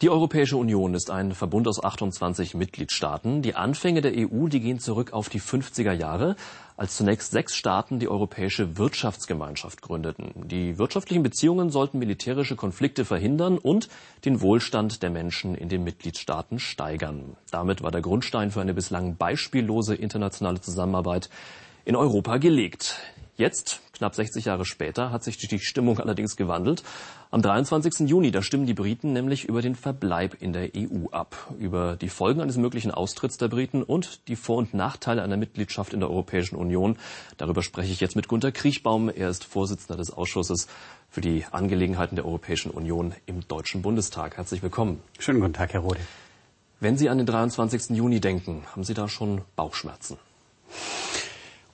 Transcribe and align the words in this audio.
Die 0.00 0.10
Europäische 0.10 0.56
Union 0.56 0.94
ist 0.94 1.10
ein 1.10 1.32
Verbund 1.32 1.66
aus 1.66 1.82
28 1.82 2.54
Mitgliedstaaten. 2.54 3.42
Die 3.42 3.56
Anfänge 3.56 4.00
der 4.00 4.12
EU, 4.14 4.46
die 4.46 4.60
gehen 4.60 4.78
zurück 4.78 5.12
auf 5.12 5.28
die 5.28 5.40
50er 5.40 5.90
Jahre, 5.90 6.36
als 6.76 6.96
zunächst 6.96 7.32
sechs 7.32 7.56
Staaten 7.56 7.98
die 7.98 8.06
Europäische 8.06 8.78
Wirtschaftsgemeinschaft 8.78 9.82
gründeten. 9.82 10.46
Die 10.46 10.78
wirtschaftlichen 10.78 11.24
Beziehungen 11.24 11.70
sollten 11.70 11.98
militärische 11.98 12.54
Konflikte 12.54 13.04
verhindern 13.04 13.58
und 13.58 13.88
den 14.24 14.40
Wohlstand 14.40 15.02
der 15.02 15.10
Menschen 15.10 15.56
in 15.56 15.68
den 15.68 15.82
Mitgliedstaaten 15.82 16.60
steigern. 16.60 17.36
Damit 17.50 17.82
war 17.82 17.90
der 17.90 18.00
Grundstein 18.00 18.52
für 18.52 18.60
eine 18.60 18.74
bislang 18.74 19.16
beispiellose 19.16 19.96
internationale 19.96 20.60
Zusammenarbeit 20.60 21.28
in 21.84 21.96
Europa 21.96 22.36
gelegt. 22.36 23.00
Jetzt, 23.38 23.82
knapp 23.92 24.16
60 24.16 24.46
Jahre 24.46 24.64
später, 24.64 25.12
hat 25.12 25.22
sich 25.22 25.38
die 25.38 25.60
Stimmung 25.60 26.00
allerdings 26.00 26.34
gewandelt. 26.34 26.82
Am 27.30 27.40
23. 27.40 28.08
Juni, 28.08 28.32
da 28.32 28.42
stimmen 28.42 28.66
die 28.66 28.74
Briten 28.74 29.12
nämlich 29.12 29.44
über 29.44 29.62
den 29.62 29.76
Verbleib 29.76 30.42
in 30.42 30.52
der 30.52 30.70
EU 30.76 31.06
ab, 31.12 31.54
über 31.56 31.94
die 31.94 32.08
Folgen 32.08 32.40
eines 32.40 32.56
möglichen 32.56 32.90
Austritts 32.90 33.36
der 33.36 33.46
Briten 33.46 33.84
und 33.84 34.26
die 34.26 34.34
Vor- 34.34 34.56
und 34.56 34.74
Nachteile 34.74 35.22
einer 35.22 35.36
Mitgliedschaft 35.36 35.92
in 35.92 36.00
der 36.00 36.10
Europäischen 36.10 36.56
Union. 36.56 36.96
Darüber 37.36 37.62
spreche 37.62 37.92
ich 37.92 38.00
jetzt 38.00 38.16
mit 38.16 38.26
Gunter 38.26 38.50
Kriechbaum. 38.50 39.08
Er 39.08 39.28
ist 39.28 39.44
Vorsitzender 39.44 39.96
des 39.96 40.10
Ausschusses 40.10 40.66
für 41.08 41.20
die 41.20 41.44
Angelegenheiten 41.52 42.16
der 42.16 42.24
Europäischen 42.24 42.72
Union 42.72 43.14
im 43.26 43.46
Deutschen 43.46 43.82
Bundestag. 43.82 44.36
Herzlich 44.36 44.64
willkommen. 44.64 45.00
Schönen 45.20 45.38
guten 45.38 45.52
Tag, 45.52 45.74
Herr 45.74 45.82
Rode. 45.82 46.00
Wenn 46.80 46.98
Sie 46.98 47.08
an 47.08 47.18
den 47.18 47.26
23. 47.26 47.96
Juni 47.96 48.18
denken, 48.18 48.64
haben 48.72 48.82
Sie 48.82 48.94
da 48.94 49.08
schon 49.08 49.42
Bauchschmerzen? 49.54 50.18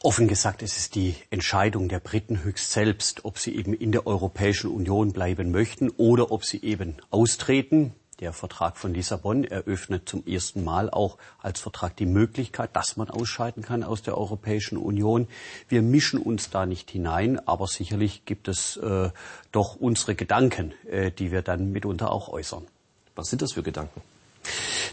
Offen 0.05 0.29
gesagt, 0.29 0.63
es 0.63 0.77
ist 0.77 0.97
die 0.97 1.15
Entscheidung 1.31 1.89
der 1.89 1.99
Briten 1.99 2.45
höchst 2.45 2.73
selbst, 2.73 3.25
ob 3.25 3.39
sie 3.39 3.57
eben 3.57 3.73
in 3.73 3.91
der 3.91 4.07
Europäischen 4.07 4.71
Union 4.71 5.15
bleiben 5.15 5.51
möchten 5.51 5.89
oder 5.89 6.31
ob 6.31 6.45
sie 6.45 6.63
eben 6.63 6.97
austreten. 7.11 7.95
Der 8.21 8.35
Vertrag 8.35 8.77
von 8.77 8.93
Lissabon 8.93 9.45
eröffnet 9.45 10.07
zum 10.07 10.27
ersten 10.27 10.63
Mal 10.63 10.91
auch 10.91 11.17
als 11.39 11.61
Vertrag 11.61 11.97
die 11.97 12.05
Möglichkeit, 12.05 12.77
dass 12.77 12.99
man 12.99 13.09
ausscheiden 13.09 13.63
kann 13.63 13.83
aus 13.83 14.03
der 14.03 14.19
Europäischen 14.19 14.77
Union. 14.77 15.27
Wir 15.71 15.81
mischen 15.81 16.21
uns 16.21 16.51
da 16.51 16.67
nicht 16.67 16.91
hinein, 16.91 17.41
aber 17.49 17.67
sicherlich 17.67 18.27
gibt 18.27 18.49
es 18.49 18.77
äh, 18.77 19.09
doch 19.53 19.77
unsere 19.77 20.15
Gedanken, 20.15 20.75
äh, 20.87 21.13
die 21.13 21.33
wir 21.33 21.41
dann 21.41 21.73
mitunter 21.73 22.13
auch 22.13 22.29
äußern. 22.29 22.67
Was 23.15 23.31
sind 23.31 23.41
das 23.41 23.55
für 23.55 23.63
Gedanken? 23.63 24.03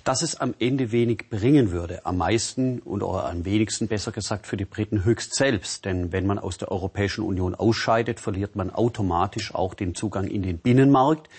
Dass 0.03 0.21
es 0.21 0.35
am 0.35 0.53
Ende 0.59 0.91
wenig 0.91 1.29
bringen 1.29 1.71
würde. 1.71 2.05
Am 2.05 2.17
meisten 2.17 2.79
und 2.79 3.03
oder 3.03 3.25
am 3.25 3.45
wenigsten 3.45 3.87
besser 3.87 4.11
gesagt 4.11 4.47
für 4.47 4.57
die 4.57 4.65
Briten 4.65 5.05
höchst 5.05 5.35
selbst. 5.35 5.85
Denn 5.85 6.11
wenn 6.11 6.25
man 6.25 6.39
aus 6.39 6.57
der 6.57 6.71
Europäischen 6.71 7.23
Union 7.23 7.55
ausscheidet, 7.55 8.19
verliert 8.19 8.55
man 8.55 8.69
automatisch 8.69 9.53
auch 9.53 9.73
den 9.73 9.95
Zugang 9.95 10.27
in 10.27 10.41
den 10.41 10.57
Binnenmarkt. 10.57 11.29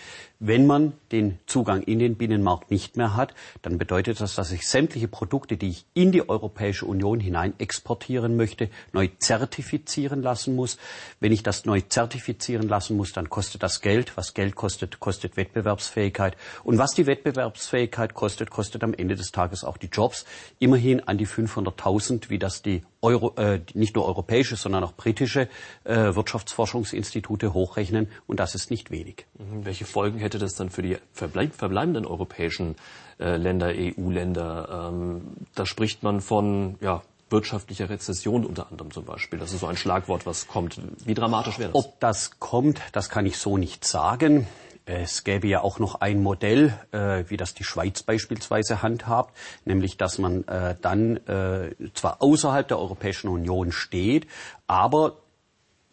Wenn 0.45 0.67
man 0.67 0.95
den 1.13 1.39
Zugang 1.47 1.83
in 1.83 2.01
den 2.01 2.17
Binnenmarkt 2.17 2.73
nicht 2.73 2.97
mehr 2.97 3.15
hat, 3.15 3.33
dann 3.63 3.79
bedeutet 3.79 4.21
das, 4.21 4.35
dass 4.35 4.51
ich 4.51 4.67
sämtliche 4.67 5.07
Produkte, 5.07 5.57
die 5.57 5.69
ich 5.69 5.87
in 5.95 6.11
die 6.11 6.29
Europäische 6.29 6.85
Union 6.85 7.21
hinein 7.21 7.55
exportieren 7.59 8.37
möchte, 8.37 8.69
neu 8.93 9.09
zertifizieren 9.21 10.21
lassen 10.21 10.57
muss. 10.57 10.79
Wenn 11.21 11.31
ich 11.31 11.45
das 11.45 11.65
neu 11.65 11.81
zertifizieren 11.83 12.67
lassen 12.67 12.97
muss, 12.97 13.13
dann 13.13 13.31
kostet 13.31 13.63
das 13.63 13.83
Geld. 13.83 14.17
Was 14.17 14.35
Geld 14.35 14.57
kostet, 14.57 14.99
kostet 14.99 15.37
Wettbewerbsfähigkeit. 15.37 16.37
Und 16.65 16.77
was 16.77 16.91
die 16.91 17.07
Wettbewerbsfähigkeit 17.07 18.13
kostet, 18.15 18.51
kostet 18.53 18.85
am 18.85 18.95
Ende 18.95 19.17
des 19.17 19.33
Tages 19.33 19.65
auch 19.65 19.77
die 19.77 19.89
Jobs. 19.89 20.25
Immerhin 20.59 21.01
an 21.01 21.19
die 21.19 21.27
500.000, 21.27 22.31
wie 22.31 22.39
das 22.39 22.63
die 22.63 22.83
Euro, 23.01 23.35
äh, 23.37 23.61
nicht 23.75 23.97
nur 23.97 24.07
europäische, 24.07 24.55
sondern 24.57 24.85
auch 24.85 24.93
britische 24.93 25.49
äh, 25.85 26.15
Wirtschaftsforschungsinstitute 26.15 27.55
hochrechnen. 27.55 28.09
Und 28.27 28.39
das 28.39 28.55
ist 28.55 28.71
nicht 28.71 28.91
wenig. 28.91 29.27
Mhm. 29.39 29.65
Welche 29.65 29.87
Folgen 29.87 30.19
hätte 30.19 30.39
das 30.39 30.55
dann 30.55 30.71
für 30.71 30.83
die 30.83 30.99
verbleib 31.13 31.55
verbleibenden 31.55 32.07
europäischen 32.07 32.77
äh, 33.19 33.37
Länder, 33.37 33.73
EU-Länder? 33.75 34.91
Ähm, 34.93 35.23
da 35.55 35.67
spricht 35.67 36.03
man 36.03 36.21
von 36.21 36.77
ja, 36.81 37.03
wirtschaftlicher 37.33 37.89
Rezession 37.89 38.45
unter 38.45 38.71
anderem 38.71 38.93
zum 38.93 39.05
Beispiel. 39.05 39.39
Das 39.39 39.53
ist 39.53 39.61
so 39.61 39.67
ein 39.67 39.77
Schlagwort, 39.77 40.27
was 40.27 40.47
kommt. 40.47 40.81
Wie 41.05 41.15
dramatisch 41.15 41.59
wäre 41.59 41.73
das? 41.73 41.85
Ob 41.85 41.99
das 41.99 42.39
kommt, 42.39 42.81
das 42.93 43.09
kann 43.09 43.27
ich 43.27 43.39
so 43.39 43.57
nicht 43.57 43.85
sagen. 43.85 44.47
Es 44.85 45.25
gäbe 45.25 45.47
ja 45.47 45.61
auch 45.63 45.79
noch 45.79 46.01
ein 46.01 46.23
Modell, 46.23 46.75
äh, 46.91 47.25
wie 47.29 47.37
das 47.37 47.55
die 47.55 47.65
Schweiz 47.65 48.03
beispielsweise 48.03 48.83
handhabt, 48.83 49.37
nämlich 49.65 49.97
dass 49.97 50.19
man 50.19 50.47
äh, 50.49 50.75
dann 50.81 51.19
äh, 51.29 51.75
zwar 51.95 52.21
außerhalb 52.21 52.67
der 52.67 52.79
Europäischen 52.79 53.29
Union 53.29 53.71
steht, 53.71 54.27
aber 54.67 55.19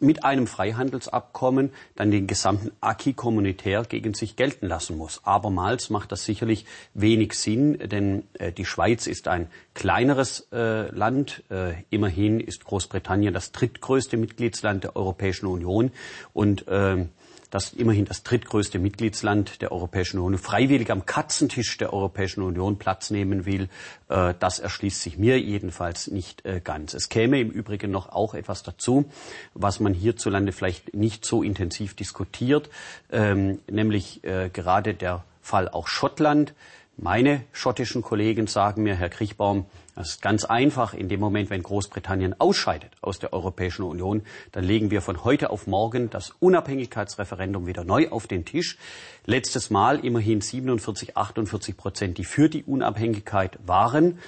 mit 0.00 0.24
einem 0.24 0.46
Freihandelsabkommen 0.46 1.72
dann 1.94 2.10
den 2.10 2.26
gesamten 2.26 2.72
Acquis 2.80 3.14
communautaire 3.14 3.84
gegen 3.84 4.14
sich 4.14 4.34
gelten 4.34 4.66
lassen 4.66 4.96
muss. 4.96 5.20
Abermals 5.24 5.90
macht 5.90 6.10
das 6.10 6.24
sicherlich 6.24 6.64
wenig 6.94 7.34
Sinn, 7.34 7.78
denn 7.78 8.24
äh, 8.34 8.50
die 8.50 8.64
Schweiz 8.64 9.06
ist 9.06 9.28
ein 9.28 9.48
kleineres 9.74 10.48
äh, 10.52 10.88
Land. 10.94 11.44
Äh, 11.50 11.74
immerhin 11.90 12.40
ist 12.40 12.64
Großbritannien 12.64 13.34
das 13.34 13.52
drittgrößte 13.52 14.16
Mitgliedsland 14.16 14.84
der 14.84 14.96
Europäischen 14.96 15.46
Union 15.46 15.92
und 16.32 16.64
ähm, 16.68 17.10
das 17.50 17.72
immerhin 17.72 18.04
das 18.04 18.22
drittgrößte 18.22 18.78
Mitgliedsland 18.78 19.60
der 19.60 19.72
Europäischen 19.72 20.18
Union 20.18 20.38
freiwillig 20.38 20.90
am 20.90 21.04
Katzentisch 21.04 21.76
der 21.78 21.92
Europäischen 21.92 22.42
Union 22.42 22.78
Platz 22.78 23.10
nehmen 23.10 23.44
will, 23.44 23.68
äh, 24.08 24.34
das 24.38 24.60
erschließt 24.60 25.02
sich 25.02 25.18
mir 25.18 25.40
jedenfalls 25.40 26.06
nicht 26.06 26.44
äh, 26.46 26.60
ganz. 26.62 26.94
Es 26.94 27.08
käme 27.08 27.40
im 27.40 27.50
Übrigen 27.50 27.90
noch 27.90 28.10
auch 28.10 28.34
etwas 28.34 28.62
dazu, 28.62 29.10
was 29.54 29.80
man 29.80 29.94
hierzulande 29.94 30.52
vielleicht 30.52 30.94
nicht 30.94 31.24
so 31.24 31.42
intensiv 31.42 31.94
diskutiert, 31.94 32.70
ähm, 33.10 33.58
nämlich 33.68 34.24
äh, 34.24 34.48
gerade 34.50 34.94
der 34.94 35.24
Fall 35.42 35.68
auch 35.68 35.88
Schottland. 35.88 36.54
Meine 36.96 37.42
schottischen 37.52 38.02
Kollegen 38.02 38.46
sagen 38.46 38.82
mir, 38.82 38.94
Herr 38.94 39.08
Kriechbaum, 39.08 39.66
das 39.94 40.10
ist 40.10 40.22
ganz 40.22 40.44
einfach. 40.44 40.94
In 40.94 41.08
dem 41.08 41.20
Moment, 41.20 41.50
wenn 41.50 41.62
Großbritannien 41.62 42.40
ausscheidet 42.40 42.92
aus 43.00 43.18
der 43.18 43.32
Europäischen 43.32 43.82
Union, 43.82 44.22
dann 44.52 44.64
legen 44.64 44.90
wir 44.90 45.02
von 45.02 45.24
heute 45.24 45.50
auf 45.50 45.66
morgen 45.66 46.10
das 46.10 46.30
Unabhängigkeitsreferendum 46.40 47.66
wieder 47.66 47.84
neu 47.84 48.08
auf 48.10 48.26
den 48.26 48.44
Tisch. 48.44 48.78
Letztes 49.26 49.70
Mal 49.70 50.04
immerhin 50.04 50.40
47, 50.40 51.16
48 51.16 51.76
Prozent, 51.76 52.18
die 52.18 52.24
für 52.24 52.48
die 52.48 52.64
Unabhängigkeit 52.64 53.58
waren 53.66 54.18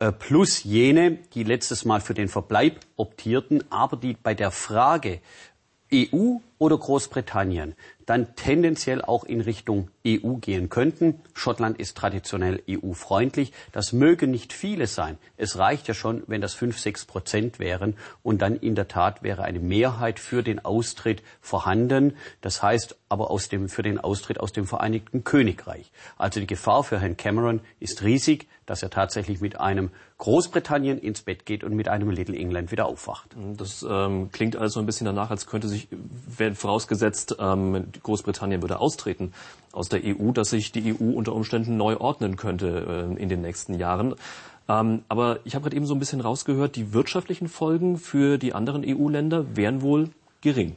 äh, 0.00 0.12
plus 0.12 0.64
jene, 0.64 1.18
die 1.34 1.44
letztes 1.44 1.84
Mal 1.84 2.00
für 2.00 2.14
den 2.14 2.28
Verbleib 2.28 2.80
optierten, 2.96 3.62
aber 3.70 3.96
die 3.96 4.14
bei 4.14 4.34
der 4.34 4.50
Frage 4.50 5.20
EU 5.92 6.38
oder 6.60 6.78
Großbritannien 6.78 7.74
dann 8.10 8.34
tendenziell 8.34 9.02
auch 9.02 9.22
in 9.22 9.40
Richtung 9.40 9.88
EU 10.04 10.34
gehen 10.34 10.68
könnten. 10.68 11.20
Schottland 11.32 11.78
ist 11.78 11.96
traditionell 11.96 12.60
EU-freundlich. 12.68 13.52
Das 13.70 13.92
mögen 13.92 14.32
nicht 14.32 14.52
viele 14.52 14.88
sein. 14.88 15.16
Es 15.36 15.58
reicht 15.58 15.86
ja 15.86 15.94
schon, 15.94 16.24
wenn 16.26 16.40
das 16.40 16.54
fünf, 16.54 16.80
sechs 16.80 17.04
Prozent 17.04 17.60
wären. 17.60 17.96
Und 18.24 18.42
dann 18.42 18.56
in 18.56 18.74
der 18.74 18.88
Tat 18.88 19.22
wäre 19.22 19.44
eine 19.44 19.60
Mehrheit 19.60 20.18
für 20.18 20.42
den 20.42 20.64
Austritt 20.64 21.22
vorhanden. 21.40 22.16
Das 22.40 22.64
heißt 22.64 22.96
aber 23.08 23.30
aus 23.30 23.48
dem, 23.48 23.68
für 23.68 23.82
den 23.82 23.98
Austritt 23.98 24.40
aus 24.40 24.52
dem 24.52 24.66
Vereinigten 24.66 25.22
Königreich. 25.22 25.92
Also 26.18 26.40
die 26.40 26.48
Gefahr 26.48 26.82
für 26.82 27.00
Herrn 27.00 27.16
Cameron 27.16 27.60
ist 27.78 28.02
riesig, 28.02 28.48
dass 28.66 28.82
er 28.82 28.90
tatsächlich 28.90 29.40
mit 29.40 29.60
einem 29.60 29.90
Großbritannien 30.18 30.98
ins 30.98 31.22
Bett 31.22 31.46
geht 31.46 31.64
und 31.64 31.74
mit 31.74 31.88
einem 31.88 32.10
Little 32.10 32.36
England 32.36 32.70
wieder 32.70 32.86
aufwacht. 32.86 33.30
Das 33.56 33.84
ähm, 33.88 34.30
klingt 34.30 34.54
also 34.54 34.78
ein 34.78 34.86
bisschen 34.86 35.06
danach, 35.06 35.30
als 35.30 35.46
könnte 35.46 35.66
sich, 35.66 35.88
vorausgesetzt, 36.54 37.36
ähm, 37.38 37.86
Großbritannien 38.02 38.62
würde 38.62 38.80
austreten 38.80 39.32
aus 39.72 39.88
der 39.88 40.00
EU, 40.04 40.32
dass 40.32 40.50
sich 40.50 40.72
die 40.72 40.94
EU 40.94 41.12
unter 41.12 41.34
Umständen 41.34 41.76
neu 41.76 41.96
ordnen 41.96 42.36
könnte 42.36 43.08
äh, 43.16 43.22
in 43.22 43.28
den 43.28 43.40
nächsten 43.42 43.74
Jahren. 43.74 44.14
Ähm, 44.68 45.02
aber 45.08 45.40
ich 45.44 45.54
habe 45.54 45.64
gerade 45.64 45.76
eben 45.76 45.86
so 45.86 45.94
ein 45.94 45.98
bisschen 45.98 46.20
rausgehört, 46.20 46.76
die 46.76 46.92
wirtschaftlichen 46.92 47.48
Folgen 47.48 47.98
für 47.98 48.38
die 48.38 48.52
anderen 48.54 48.84
EU-Länder 48.86 49.56
wären 49.56 49.82
wohl 49.82 50.10
gering. 50.40 50.76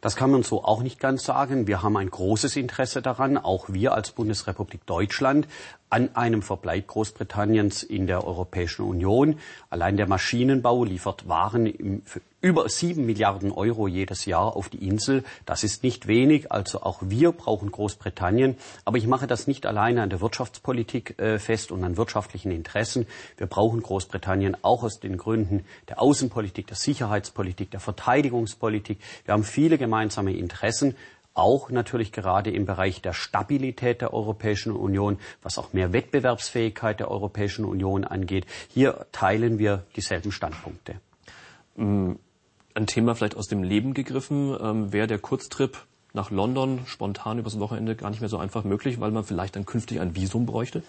Das 0.00 0.16
kann 0.16 0.30
man 0.30 0.42
so 0.42 0.64
auch 0.64 0.82
nicht 0.82 1.00
ganz 1.00 1.24
sagen. 1.24 1.66
Wir 1.66 1.82
haben 1.82 1.96
ein 1.96 2.10
großes 2.10 2.56
Interesse 2.56 3.02
daran, 3.02 3.38
auch 3.38 3.66
wir 3.68 3.94
als 3.94 4.12
Bundesrepublik 4.12 4.86
Deutschland, 4.86 5.48
an 5.90 6.14
einem 6.16 6.42
Verbleib 6.42 6.88
Großbritanniens 6.88 7.82
in 7.82 8.06
der 8.06 8.26
Europäischen 8.26 8.84
Union. 8.84 9.38
Allein 9.70 9.96
der 9.96 10.08
Maschinenbau 10.08 10.84
liefert 10.84 11.28
Waren 11.28 12.02
für 12.04 12.20
über 12.44 12.68
sieben 12.68 13.06
Milliarden 13.06 13.52
Euro 13.52 13.88
jedes 13.88 14.26
Jahr 14.26 14.54
auf 14.54 14.68
die 14.68 14.86
Insel. 14.86 15.24
Das 15.46 15.64
ist 15.64 15.82
nicht 15.82 16.06
wenig. 16.06 16.52
Also 16.52 16.82
auch 16.82 16.98
wir 17.00 17.32
brauchen 17.32 17.70
Großbritannien. 17.70 18.58
Aber 18.84 18.98
ich 18.98 19.06
mache 19.06 19.26
das 19.26 19.46
nicht 19.46 19.64
alleine 19.64 20.02
an 20.02 20.10
der 20.10 20.20
Wirtschaftspolitik 20.20 21.18
äh, 21.18 21.38
fest 21.38 21.72
und 21.72 21.82
an 21.84 21.96
wirtschaftlichen 21.96 22.52
Interessen. 22.52 23.06
Wir 23.38 23.46
brauchen 23.46 23.82
Großbritannien 23.82 24.58
auch 24.60 24.82
aus 24.82 25.00
den 25.00 25.16
Gründen 25.16 25.64
der 25.88 26.02
Außenpolitik, 26.02 26.66
der 26.66 26.76
Sicherheitspolitik, 26.76 27.70
der 27.70 27.80
Verteidigungspolitik. 27.80 28.98
Wir 29.24 29.32
haben 29.32 29.43
viele 29.44 29.78
gemeinsame 29.78 30.34
Interessen 30.34 30.96
auch 31.34 31.70
natürlich 31.70 32.12
gerade 32.12 32.50
im 32.50 32.64
Bereich 32.64 33.02
der 33.02 33.12
Stabilität 33.12 34.00
der 34.00 34.14
Europäischen 34.14 34.72
Union, 34.72 35.18
was 35.42 35.58
auch 35.58 35.72
mehr 35.72 35.92
Wettbewerbsfähigkeit 35.92 37.00
der 37.00 37.10
Europäischen 37.10 37.64
Union 37.64 38.04
angeht. 38.04 38.46
Hier 38.68 39.06
teilen 39.10 39.58
wir 39.58 39.84
dieselben 39.96 40.30
Standpunkte. 40.30 40.94
Mm, 41.76 42.12
ein 42.74 42.86
Thema 42.86 43.14
vielleicht 43.14 43.36
aus 43.36 43.48
dem 43.48 43.62
Leben 43.62 43.94
gegriffen, 43.94 44.56
ähm, 44.60 44.92
wäre 44.92 45.06
der 45.08 45.18
Kurztrip 45.18 45.84
nach 46.12 46.30
London 46.30 46.80
spontan 46.86 47.38
übers 47.38 47.58
Wochenende 47.58 47.96
gar 47.96 48.10
nicht 48.10 48.20
mehr 48.20 48.28
so 48.28 48.38
einfach 48.38 48.62
möglich, 48.62 49.00
weil 49.00 49.10
man 49.10 49.24
vielleicht 49.24 49.56
dann 49.56 49.66
künftig 49.66 50.00
ein 50.00 50.14
Visum 50.14 50.46
bräuchte? 50.46 50.82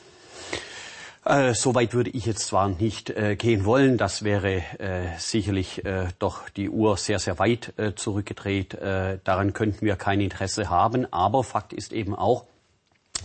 Äh, 1.25 1.55
so 1.55 1.73
weit 1.73 1.95
würde 1.95 2.11
ich 2.11 2.27
jetzt 2.27 2.45
zwar 2.45 2.69
nicht 2.69 3.09
äh, 3.09 3.35
gehen 3.35 3.65
wollen, 3.65 3.97
das 3.97 4.23
wäre 4.23 4.57
äh, 4.77 5.17
sicherlich 5.17 5.83
äh, 5.83 6.09
doch 6.19 6.49
die 6.49 6.69
Uhr 6.69 6.97
sehr, 6.97 7.17
sehr 7.17 7.39
weit 7.39 7.73
äh, 7.77 7.95
zurückgedreht. 7.95 8.77
Daran 9.23 9.53
könnten 9.53 9.85
wir 9.85 9.95
kein 9.95 10.21
Interesse 10.21 10.69
haben. 10.69 11.11
Aber 11.11 11.43
Fakt 11.43 11.73
ist 11.73 11.93
eben 11.93 12.15
auch, 12.15 12.45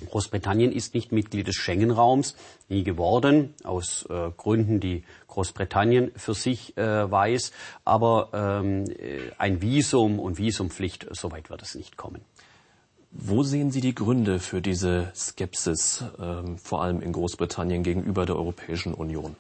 Großbritannien 0.09 0.73
ist 0.73 0.95
nicht 0.95 1.13
Mitglied 1.13 1.47
des 1.47 1.57
Schengen-Raums, 1.57 2.37
nie 2.69 2.85
geworden, 2.85 3.55
aus 3.65 4.07
äh, 4.09 4.31
Gründen, 4.37 4.81
die 4.81 5.05
Großbritannien 5.29 6.13
für 6.17 6.33
sich 6.35 6.77
äh, 6.79 7.11
weiß. 7.11 7.53
Aber 7.85 8.31
ähm, 8.33 8.85
ein 9.37 9.61
Visum 9.61 10.19
und 10.19 10.39
Visumpflicht, 10.39 11.07
soweit 11.11 11.51
wird 11.51 11.61
es 11.63 11.75
nicht 11.75 11.99
kommen. 11.99 12.23
Wo 13.13 13.43
sehen 13.43 13.73
Sie 13.73 13.81
die 13.81 13.95
Gründe 13.95 14.39
für 14.39 14.63
diese 14.63 15.11
Skepsis, 15.17 16.05
ähm, 16.21 16.59
vor 16.59 16.83
allem 16.83 17.01
in 17.01 17.13
Großbritannien 17.13 17.83
gegenüber 17.83 18.25
der 18.25 18.37
Europäischen 18.37 18.95
Union? 18.95 19.35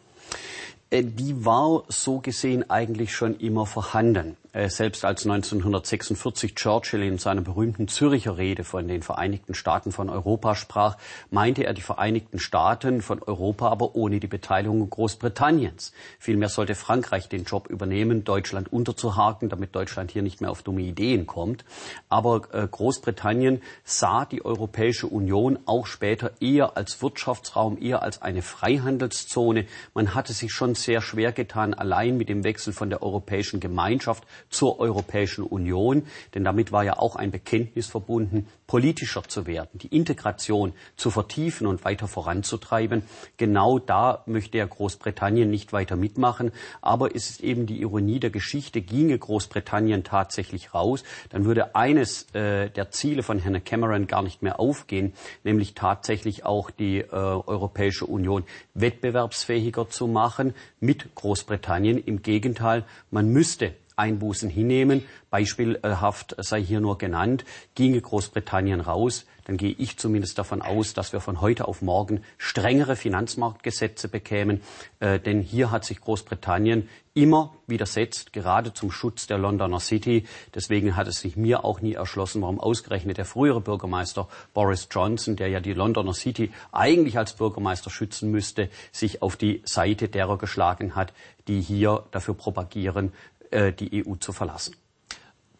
Äh, 0.90 1.04
die 1.04 1.44
war 1.44 1.84
so 1.88 2.18
gesehen 2.18 2.68
eigentlich 2.68 3.14
schon 3.14 3.38
immer 3.38 3.66
vorhanden. 3.66 4.36
Äh, 4.52 4.68
selbst 4.68 5.04
als 5.04 5.24
1946 5.24 6.56
Churchill 6.56 7.02
in 7.04 7.18
seiner 7.18 7.40
berühmten 7.40 7.86
Züricher 7.86 8.36
Rede 8.36 8.64
von 8.64 8.88
den 8.88 9.02
Vereinigten 9.02 9.54
Staaten 9.54 9.92
von 9.92 10.10
Europa 10.10 10.56
sprach, 10.56 10.96
meinte 11.30 11.64
er 11.64 11.72
die 11.72 11.82
Vereinigten 11.82 12.40
Staaten 12.40 13.00
von 13.00 13.22
Europa, 13.22 13.68
aber 13.68 13.94
ohne 13.94 14.18
die 14.18 14.26
Beteiligung 14.26 14.90
Großbritanniens. 14.90 15.92
Vielmehr 16.18 16.48
sollte 16.48 16.74
Frankreich 16.74 17.28
den 17.28 17.44
Job 17.44 17.68
übernehmen, 17.68 18.24
Deutschland 18.24 18.72
unterzuhaken, 18.72 19.48
damit 19.50 19.76
Deutschland 19.76 20.10
hier 20.10 20.22
nicht 20.22 20.40
mehr 20.40 20.50
auf 20.50 20.64
dumme 20.64 20.82
Ideen 20.82 21.28
kommt. 21.28 21.64
Aber 22.08 22.42
äh, 22.52 22.66
Großbritannien 22.66 23.62
sah 23.84 24.24
die 24.24 24.44
Europäische 24.44 25.06
Union 25.06 25.60
auch 25.66 25.86
später 25.86 26.32
eher 26.40 26.76
als 26.76 27.00
Wirtschaftsraum, 27.00 27.80
eher 27.80 28.02
als 28.02 28.20
eine 28.20 28.42
Freihandelszone. 28.42 29.66
Man 29.94 30.16
hatte 30.16 30.32
sich 30.32 30.50
schon 30.50 30.74
sehr 30.74 31.02
schwer 31.02 31.30
getan, 31.30 31.72
allein 31.72 32.16
mit 32.16 32.28
dem 32.28 32.42
Wechsel 32.42 32.72
von 32.72 32.90
der 32.90 33.00
Europäischen 33.00 33.60
Gemeinschaft 33.60 34.24
zur 34.48 34.80
Europäischen 34.80 35.44
Union, 35.44 36.04
denn 36.34 36.44
damit 36.44 36.72
war 36.72 36.84
ja 36.84 36.98
auch 36.98 37.16
ein 37.16 37.30
Bekenntnis 37.30 37.86
verbunden, 37.86 38.46
politischer 38.66 39.24
zu 39.24 39.46
werden, 39.46 39.80
die 39.80 39.88
Integration 39.88 40.72
zu 40.96 41.10
vertiefen 41.10 41.66
und 41.66 41.84
weiter 41.84 42.06
voranzutreiben. 42.06 43.02
Genau 43.36 43.80
da 43.80 44.22
möchte 44.26 44.58
ja 44.58 44.66
Großbritannien 44.66 45.50
nicht 45.50 45.72
weiter 45.72 45.96
mitmachen, 45.96 46.52
aber 46.80 47.14
es 47.14 47.30
ist 47.30 47.40
eben 47.40 47.66
die 47.66 47.80
Ironie 47.80 48.20
der 48.20 48.30
Geschichte, 48.30 48.80
ginge 48.80 49.18
Großbritannien 49.18 50.04
tatsächlich 50.04 50.72
raus, 50.72 51.02
dann 51.30 51.44
würde 51.44 51.74
eines 51.74 52.32
äh, 52.34 52.70
der 52.70 52.90
Ziele 52.90 53.22
von 53.22 53.40
Herrn 53.40 53.62
Cameron 53.64 54.06
gar 54.06 54.22
nicht 54.22 54.42
mehr 54.42 54.60
aufgehen, 54.60 55.14
nämlich 55.42 55.74
tatsächlich 55.74 56.44
auch 56.44 56.70
die 56.70 56.98
äh, 56.98 57.06
Europäische 57.10 58.06
Union 58.06 58.44
wettbewerbsfähiger 58.74 59.88
zu 59.88 60.06
machen 60.06 60.54
mit 60.78 61.14
Großbritannien. 61.14 61.98
Im 61.98 62.22
Gegenteil, 62.22 62.84
man 63.10 63.28
müsste 63.28 63.74
Einbußen 64.00 64.50
hinnehmen. 64.50 65.04
Beispielhaft 65.30 66.34
sei 66.38 66.60
hier 66.62 66.80
nur 66.80 66.98
genannt, 66.98 67.44
ginge 67.74 68.00
Großbritannien 68.00 68.80
raus, 68.80 69.26
dann 69.50 69.56
gehe 69.56 69.74
ich 69.78 69.96
zumindest 69.96 70.38
davon 70.38 70.62
aus, 70.62 70.94
dass 70.94 71.12
wir 71.12 71.18
von 71.20 71.40
heute 71.40 71.66
auf 71.66 71.82
morgen 71.82 72.22
strengere 72.38 72.94
Finanzmarktgesetze 72.94 74.08
bekämen. 74.08 74.60
Äh, 75.00 75.18
denn 75.18 75.40
hier 75.40 75.72
hat 75.72 75.84
sich 75.84 76.00
Großbritannien 76.00 76.88
immer 77.14 77.54
widersetzt, 77.66 78.32
gerade 78.32 78.72
zum 78.72 78.92
Schutz 78.92 79.26
der 79.26 79.38
Londoner 79.38 79.80
City. 79.80 80.24
Deswegen 80.54 80.94
hat 80.94 81.08
es 81.08 81.20
sich 81.20 81.36
mir 81.36 81.64
auch 81.64 81.80
nie 81.80 81.94
erschlossen, 81.94 82.42
warum 82.42 82.60
ausgerechnet 82.60 83.18
der 83.18 83.24
frühere 83.24 83.60
Bürgermeister 83.60 84.28
Boris 84.54 84.86
Johnson, 84.88 85.34
der 85.34 85.48
ja 85.48 85.58
die 85.58 85.72
Londoner 85.72 86.14
City 86.14 86.52
eigentlich 86.70 87.18
als 87.18 87.32
Bürgermeister 87.32 87.90
schützen 87.90 88.30
müsste, 88.30 88.68
sich 88.92 89.20
auf 89.20 89.34
die 89.34 89.62
Seite 89.64 90.08
derer 90.08 90.38
geschlagen 90.38 90.94
hat, 90.94 91.12
die 91.48 91.60
hier 91.60 92.04
dafür 92.12 92.34
propagieren, 92.34 93.12
äh, 93.50 93.72
die 93.72 94.06
EU 94.06 94.14
zu 94.16 94.32
verlassen. 94.32 94.76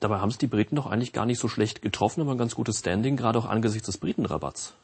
Dabei 0.01 0.19
haben 0.19 0.31
es 0.31 0.39
die 0.39 0.47
Briten 0.47 0.77
doch 0.77 0.87
eigentlich 0.87 1.13
gar 1.13 1.27
nicht 1.27 1.39
so 1.39 1.49
schlecht 1.49 1.83
getroffen, 1.83 2.23
aber 2.23 2.33
ein 2.33 2.39
ganz 2.39 2.55
gutes 2.55 2.79
Standing, 2.79 3.17
gerade 3.17 3.39
auch 3.39 3.45
angesichts 3.47 3.87
des 3.87 3.99
Britenrabatts. 3.99 4.75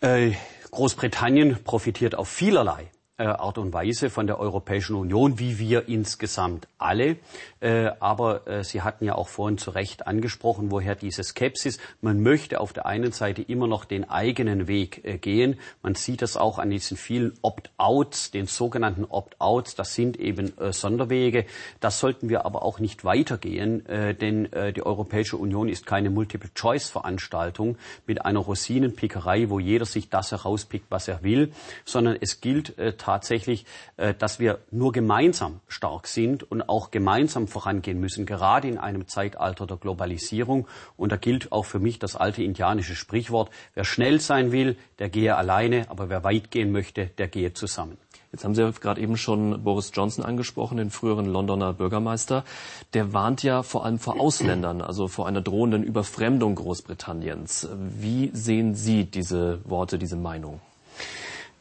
Äh, 0.00 0.32
Großbritannien 0.70 1.62
profitiert 1.64 2.14
auf 2.14 2.28
vielerlei 2.28 2.90
Art 3.24 3.56
und 3.56 3.72
Weise 3.72 4.10
von 4.10 4.26
der 4.26 4.38
Europäischen 4.38 4.94
Union, 4.94 5.38
wie 5.38 5.58
wir 5.58 5.88
insgesamt 5.88 6.68
alle. 6.76 7.16
Äh, 7.60 7.90
aber 7.98 8.46
äh, 8.46 8.62
Sie 8.62 8.82
hatten 8.82 9.06
ja 9.06 9.14
auch 9.14 9.28
vorhin 9.28 9.56
zu 9.56 9.70
Recht 9.70 10.06
angesprochen, 10.06 10.70
woher 10.70 10.94
diese 10.94 11.24
Skepsis. 11.24 11.78
Man 12.02 12.20
möchte 12.20 12.60
auf 12.60 12.74
der 12.74 12.84
einen 12.84 13.12
Seite 13.12 13.40
immer 13.40 13.68
noch 13.68 13.86
den 13.86 14.08
eigenen 14.10 14.68
Weg 14.68 15.22
gehen. 15.22 15.58
Man 15.82 15.94
sieht 15.94 16.20
das 16.20 16.36
auch 16.36 16.58
an 16.58 16.68
diesen 16.68 16.98
vielen 16.98 17.32
Opt-outs, 17.40 18.32
den 18.32 18.46
sogenannten 18.46 19.06
Opt-outs. 19.06 19.76
Das 19.76 19.94
sind 19.94 20.18
eben 20.18 20.52
Sonderwege. 20.70 21.46
Das 21.80 21.98
sollten 21.98 22.28
wir 22.28 22.44
aber 22.44 22.62
auch 22.62 22.78
nicht 22.80 23.04
weitergehen, 23.04 23.84
denn 23.86 24.48
die 24.74 24.82
Europäische 24.82 25.36
Union 25.36 25.68
ist 25.68 25.86
keine 25.86 26.10
Multiple-Choice-Veranstaltung 26.10 27.78
mit 28.06 28.24
einer 28.24 28.40
Rosinenpickerei, 28.40 29.48
wo 29.50 29.58
jeder 29.58 29.86
sich 29.86 30.08
das 30.08 30.32
herauspickt, 30.32 30.86
was 30.90 31.08
er 31.08 31.22
will, 31.22 31.52
sondern 31.84 32.16
es 32.20 32.40
gilt 32.40 32.74
tatsächlich, 33.06 33.64
äh, 33.96 34.14
dass 34.14 34.40
wir 34.40 34.58
nur 34.72 34.90
gemeinsam 34.90 35.60
stark 35.68 36.08
sind 36.08 36.42
und 36.42 36.68
auch 36.68 36.90
gemeinsam 36.90 37.46
vorangehen 37.46 38.00
müssen, 38.00 38.26
gerade 38.26 38.66
in 38.66 38.78
einem 38.78 39.06
Zeitalter 39.06 39.66
der 39.66 39.76
Globalisierung. 39.76 40.66
Und 40.96 41.12
da 41.12 41.16
gilt 41.16 41.52
auch 41.52 41.64
für 41.64 41.78
mich 41.78 42.00
das 42.00 42.16
alte 42.16 42.42
indianische 42.42 42.96
Sprichwort, 42.96 43.50
wer 43.74 43.84
schnell 43.84 44.20
sein 44.20 44.50
will, 44.50 44.76
der 44.98 45.08
gehe 45.08 45.36
alleine, 45.36 45.88
aber 45.88 46.08
wer 46.08 46.24
weit 46.24 46.50
gehen 46.50 46.72
möchte, 46.72 47.06
der 47.06 47.28
gehe 47.28 47.52
zusammen. 47.52 47.96
Jetzt 48.32 48.44
haben 48.44 48.56
Sie 48.56 48.62
ja 48.62 48.70
gerade 48.70 49.00
eben 49.00 49.16
schon 49.16 49.62
Boris 49.62 49.92
Johnson 49.94 50.24
angesprochen, 50.24 50.78
den 50.78 50.90
früheren 50.90 51.26
Londoner 51.26 51.72
Bürgermeister. 51.72 52.44
Der 52.92 53.12
warnt 53.12 53.44
ja 53.44 53.62
vor 53.62 53.84
allem 53.84 54.00
vor 54.00 54.20
Ausländern, 54.20 54.82
also 54.82 55.06
vor 55.06 55.28
einer 55.28 55.42
drohenden 55.42 55.84
Überfremdung 55.84 56.56
Großbritanniens. 56.56 57.68
Wie 58.00 58.30
sehen 58.34 58.74
Sie 58.74 59.04
diese 59.04 59.60
Worte, 59.64 59.96
diese 59.96 60.16
Meinung? 60.16 60.60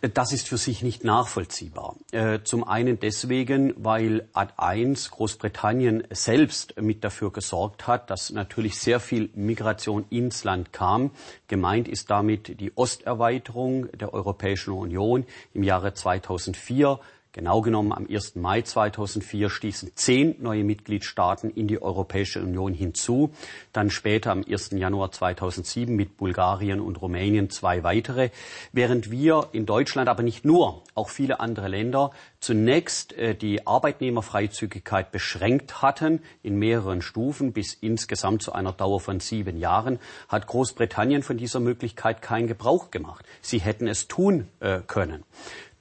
Das 0.02 0.34
ist 0.34 0.48
für 0.48 0.58
sich 0.58 0.84
nicht 0.84 1.04
nachvollziehbar. 1.04 1.96
Äh, 2.12 2.40
zum 2.44 2.64
einen 2.64 3.00
deswegen, 3.00 3.74
weil 3.78 4.28
Ad 4.34 4.54
1 4.58 5.10
Großbritannien 5.10 6.04
selbst 6.12 6.80
mit 6.80 7.04
dafür 7.04 7.32
gesorgt 7.32 7.88
hat, 7.88 8.10
dass 8.10 8.30
natürlich 8.30 8.80
sehr 8.80 9.00
viel 9.00 9.30
Migration 9.34 10.06
ins 10.10 10.44
Land 10.44 10.74
kam. 10.74 11.12
Gemeint 11.48 11.88
ist 11.88 12.12
damit 12.12 12.60
die 12.60 12.72
Osterweiterung 12.76 13.92
der 13.94 14.14
Europäischen 14.14 14.74
Union 14.74 15.26
im 15.54 15.64
Jahre 15.64 15.94
2004 15.94 17.00
Genau 17.36 17.60
genommen 17.60 17.92
am 17.92 18.08
1. 18.10 18.36
Mai 18.36 18.62
2004 18.62 19.50
stießen 19.50 19.92
zehn 19.96 20.38
neue 20.40 20.64
Mitgliedstaaten 20.64 21.50
in 21.50 21.68
die 21.68 21.82
Europäische 21.82 22.42
Union 22.42 22.74
hinzu. 22.74 23.34
Dann 23.74 23.90
später 23.90 24.32
am 24.32 24.46
1. 24.48 24.70
Januar 24.72 25.12
2007 25.12 25.94
mit 25.94 26.16
Bulgarien 26.16 26.80
und 26.80 27.02
Rumänien 27.02 27.50
zwei 27.50 27.84
weitere. 27.84 28.30
Während 28.72 29.12
wir 29.12 29.50
in 29.52 29.66
Deutschland, 29.66 30.08
aber 30.08 30.24
nicht 30.24 30.46
nur, 30.46 30.84
auch 30.94 31.10
viele 31.10 31.42
andere 31.42 31.68
Länder 31.68 32.12
zunächst 32.40 33.12
äh, 33.14 33.36
die 33.36 33.68
Arbeitnehmerfreizügigkeit 33.68 35.12
beschränkt 35.12 35.82
hatten 35.82 36.22
in 36.42 36.58
mehreren 36.58 37.02
Stufen 37.02 37.52
bis 37.52 37.74
insgesamt 37.74 38.44
zu 38.44 38.54
einer 38.54 38.72
Dauer 38.72 39.02
von 39.02 39.20
sieben 39.20 39.58
Jahren, 39.58 40.00
hat 40.30 40.48
Großbritannien 40.48 41.22
von 41.22 41.36
dieser 41.36 41.60
Möglichkeit 41.60 42.22
keinen 42.22 42.48
Gebrauch 42.48 42.92
gemacht. 42.92 43.26
Sie 43.42 43.60
hätten 43.60 43.88
es 43.88 44.08
tun 44.08 44.48
äh, 44.62 44.80
können. 44.88 45.26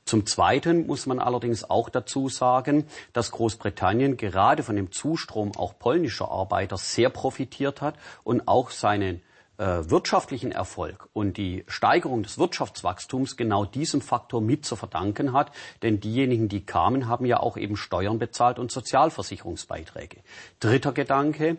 Zum 0.04 0.26
Zweiten 0.26 0.86
muss 0.86 1.06
man 1.06 1.18
allerdings 1.18 1.68
auch 1.68 1.88
dazu 1.88 2.28
sagen, 2.28 2.86
dass 3.12 3.30
Großbritannien 3.30 4.16
gerade 4.16 4.62
von 4.62 4.76
dem 4.76 4.92
Zustrom 4.92 5.52
auch 5.56 5.78
polnischer 5.78 6.30
Arbeiter 6.30 6.76
sehr 6.76 7.08
profitiert 7.08 7.80
hat 7.80 7.94
und 8.22 8.46
auch 8.46 8.70
seinen 8.70 9.22
äh, 9.56 9.88
wirtschaftlichen 9.88 10.52
Erfolg 10.52 11.08
und 11.12 11.36
die 11.36 11.64
Steigerung 11.68 12.22
des 12.22 12.38
Wirtschaftswachstums 12.38 13.36
genau 13.36 13.64
diesem 13.64 14.00
Faktor 14.00 14.40
mit 14.40 14.64
zu 14.64 14.76
verdanken 14.76 15.32
hat. 15.32 15.52
Denn 15.82 16.00
diejenigen, 16.00 16.48
die 16.48 16.66
kamen, 16.66 17.08
haben 17.08 17.24
ja 17.24 17.40
auch 17.40 17.56
eben 17.56 17.76
Steuern 17.76 18.18
bezahlt 18.18 18.58
und 18.58 18.72
Sozialversicherungsbeiträge. 18.72 20.18
Dritter 20.60 20.92
Gedanke, 20.92 21.56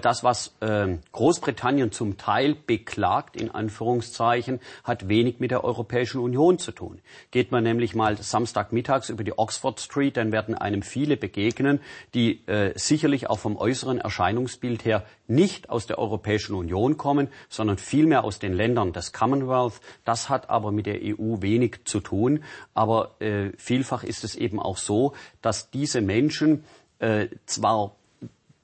das, 0.00 0.24
was 0.24 0.54
äh, 0.60 0.96
Großbritannien 1.12 1.92
zum 1.92 2.16
Teil 2.16 2.54
beklagt, 2.54 3.36
in 3.36 3.50
Anführungszeichen, 3.50 4.60
hat 4.84 5.08
wenig 5.08 5.38
mit 5.38 5.50
der 5.50 5.64
Europäischen 5.64 6.20
Union 6.20 6.58
zu 6.58 6.72
tun. 6.72 7.00
Geht 7.30 7.52
man 7.52 7.62
nämlich 7.62 7.94
mal 7.94 8.16
Samstagmittags 8.16 9.10
über 9.10 9.22
die 9.22 9.36
Oxford 9.38 9.80
Street, 9.80 10.16
dann 10.16 10.32
werden 10.32 10.54
einem 10.54 10.82
viele 10.82 11.16
begegnen, 11.16 11.80
die 12.14 12.46
äh, 12.46 12.72
sicherlich 12.74 13.28
auch 13.28 13.38
vom 13.38 13.56
äußeren 13.56 13.98
Erscheinungsbild 13.98 14.84
her 14.84 15.04
nicht 15.28 15.70
aus 15.70 15.86
der 15.86 15.98
Europäischen 15.98 16.54
Union 16.54 16.96
kommen, 16.96 17.28
sondern 17.48 17.78
vielmehr 17.78 18.24
aus 18.24 18.38
den 18.38 18.54
Ländern 18.54 18.92
des 18.92 19.12
Commonwealth. 19.12 19.80
Das 20.04 20.28
hat 20.28 20.50
aber 20.50 20.72
mit 20.72 20.86
der 20.86 21.00
EU 21.02 21.42
wenig 21.42 21.84
zu 21.84 22.00
tun. 22.00 22.44
Aber 22.74 23.20
äh, 23.20 23.50
vielfach 23.56 24.04
ist 24.04 24.24
es 24.24 24.34
eben 24.34 24.58
auch 24.58 24.78
so, 24.78 25.14
dass 25.42 25.70
diese 25.70 26.00
Menschen 26.00 26.64
äh, 26.98 27.28
zwar 27.46 27.96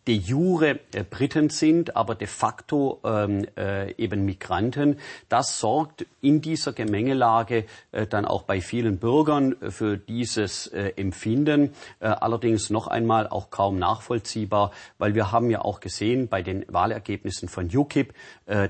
de 0.09 0.17
jure 0.17 0.81
äh, 0.95 1.05
Briten 1.05 1.51
sind, 1.51 1.95
aber 1.95 2.15
de 2.15 2.27
facto 2.27 2.99
ähm, 3.05 3.47
äh, 3.57 3.93
eben 4.03 4.25
Migranten. 4.25 4.99
Das 5.29 5.61
sorgt 5.61 6.07
in 6.23 6.41
dieser 6.41 6.73
Gemengelage 6.73 7.67
äh, 7.93 8.07
dann 8.07 8.25
auch 8.25 8.43
bei 8.43 8.63
vielen 8.63 8.99
Bürgern 8.99 9.61
äh, 9.61 9.71
für 9.71 9.99
dieses 9.99 10.67
äh, 10.69 10.95
Empfinden. 10.97 11.75
Äh, 12.01 12.07
allerdings 12.09 12.71
noch 12.71 12.87
einmal 12.87 13.29
auch 13.29 13.51
kaum 13.51 13.79
nachvollziehbar, 13.79 14.73
weil 14.97 15.15
wir 15.15 15.31
haben 15.31 15.51
ja 15.51 15.61
auch 15.61 15.81
gesehen 15.81 16.29
bei 16.29 16.41
den 16.43 16.65
Wahlergebnissen 16.69 17.49
von 17.49 17.69
UKIP, 17.73 18.15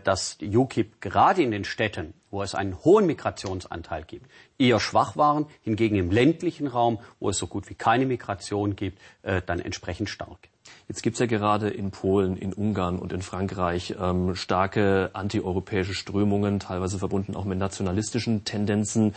dass 0.03 0.39
UKIP 0.43 1.01
gerade 1.01 1.43
in 1.43 1.53
den 1.53 1.65
Städten 1.65 2.15
wo 2.31 2.43
es 2.43 2.55
einen 2.55 2.83
hohen 2.85 3.07
Migrationsanteil 3.07 4.05
gibt, 4.05 4.31
eher 4.59 4.81
schwach 4.81 5.17
waren, 5.17 5.47
hingegen 5.63 5.97
im 5.97 6.11
ländlichen 6.11 6.67
Raum, 6.67 6.99
wo 7.21 7.31
es 7.31 7.39
so 7.39 7.47
gut 7.47 7.71
wie 7.71 7.75
keine 7.75 8.07
Migration 8.07 8.77
gibt, 8.77 9.01
äh, 9.23 9.41
dann 9.45 9.61
entsprechend 9.61 10.11
stark. 10.11 10.49
Jetzt 10.89 11.03
gibt 11.03 11.15
es 11.15 11.21
ja 11.21 11.27
gerade 11.27 11.69
in 11.69 11.91
Polen, 11.91 12.37
in 12.37 12.53
Ungarn 12.53 12.99
und 12.99 13.13
in 13.13 13.23
Frankreich 13.23 13.95
ähm, 14.01 14.35
starke 14.35 15.11
antieuropäische 15.13 15.95
Strömungen, 15.95 16.61
teilweise 16.61 16.99
verbunden 16.99 17.37
auch 17.37 17.45
mit 17.45 17.59
nationalistischen 17.59 18.45
Tendenzen. 18.45 19.15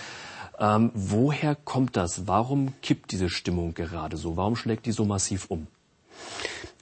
Ähm, 0.59 0.91
woher 0.93 1.55
kommt 1.55 1.95
das? 1.95 2.27
Warum 2.27 2.73
kippt 2.81 3.11
diese 3.11 3.29
Stimmung 3.29 3.73
gerade 3.73 4.17
so? 4.17 4.37
Warum 4.37 4.55
schlägt 4.55 4.85
die 4.85 4.91
so 4.91 5.05
massiv 5.05 5.45
um? 5.49 5.67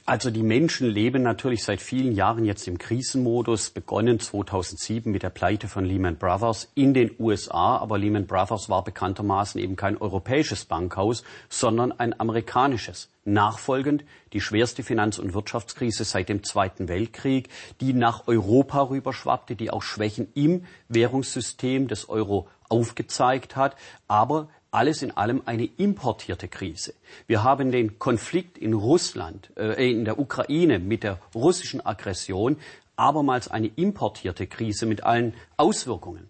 Also 0.09 0.31
die 0.31 0.41
Menschen 0.41 0.89
leben 0.89 1.21
natürlich 1.21 1.63
seit 1.63 1.79
vielen 1.79 2.13
Jahren 2.13 2.43
jetzt 2.43 2.67
im 2.67 2.79
Krisenmodus, 2.79 3.69
begonnen 3.69 4.19
2007 4.19 5.11
mit 5.11 5.21
der 5.21 5.29
Pleite 5.29 5.67
von 5.67 5.85
Lehman 5.85 6.17
Brothers 6.17 6.71
in 6.73 6.95
den 6.95 7.11
USA. 7.19 7.77
Aber 7.77 7.99
Lehman 7.99 8.25
Brothers 8.25 8.69
war 8.69 8.83
bekanntermaßen 8.83 9.61
eben 9.61 9.75
kein 9.75 9.97
europäisches 9.97 10.65
Bankhaus, 10.65 11.23
sondern 11.47 11.91
ein 11.91 12.19
amerikanisches. 12.19 13.11
Nachfolgend 13.23 14.03
die 14.33 14.41
schwerste 14.41 14.81
Finanz- 14.81 15.19
und 15.19 15.35
Wirtschaftskrise 15.35 16.05
seit 16.05 16.27
dem 16.27 16.43
Zweiten 16.43 16.87
Weltkrieg, 16.87 17.49
die 17.79 17.93
nach 17.93 18.27
Europa 18.27 18.89
rüberschwappte, 18.89 19.55
die 19.55 19.69
auch 19.69 19.83
Schwächen 19.83 20.29
im 20.33 20.63
Währungssystem 20.87 21.87
des 21.87 22.09
Euro 22.09 22.47
aufgezeigt 22.67 23.55
hat, 23.55 23.75
aber 24.07 24.49
alles 24.71 25.01
in 25.01 25.11
allem 25.11 25.41
eine 25.45 25.65
importierte 25.65 26.47
Krise. 26.47 26.93
Wir 27.27 27.43
haben 27.43 27.71
den 27.71 27.99
Konflikt 27.99 28.57
in 28.57 28.73
Russland, 28.73 29.51
äh, 29.57 29.91
in 29.91 30.05
der 30.05 30.19
Ukraine 30.19 30.79
mit 30.79 31.03
der 31.03 31.19
russischen 31.33 31.85
Aggression 31.85 32.57
abermals 32.95 33.47
eine 33.47 33.67
importierte 33.67 34.45
Krise 34.47 34.85
mit 34.85 35.03
allen 35.03 35.33
Auswirkungen. 35.57 36.29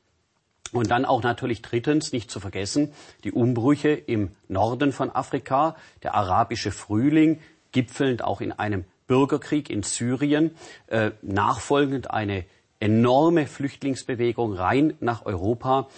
Und 0.72 0.92
dann 0.92 1.06
auch 1.06 1.24
natürlich 1.24 1.62
drittens 1.64 2.12
nicht 2.12 2.30
zu 2.30 2.40
vergessen 2.40 2.94
die 3.24 3.32
Umbrüche 3.32 3.90
im 3.90 4.32
Norden 4.48 4.92
von 4.92 5.10
Afrika, 5.10 5.76
der 6.04 6.14
arabische 6.14 6.72
Frühling, 6.72 7.40
gipfelnd 7.72 8.24
auch 8.24 8.42
in 8.42 8.52
einem 8.52 8.86
Bürgerkrieg 9.08 9.70
in 9.70 9.82
Syrien, 9.82 10.52
äh, 10.88 11.12
nachfolgend 11.24 12.12
eine 12.12 12.46
enorme 12.80 13.48
Flüchtlingsbewegung 13.48 14.54
rein 14.54 14.94
nach 15.00 15.26
Europa, 15.26 15.90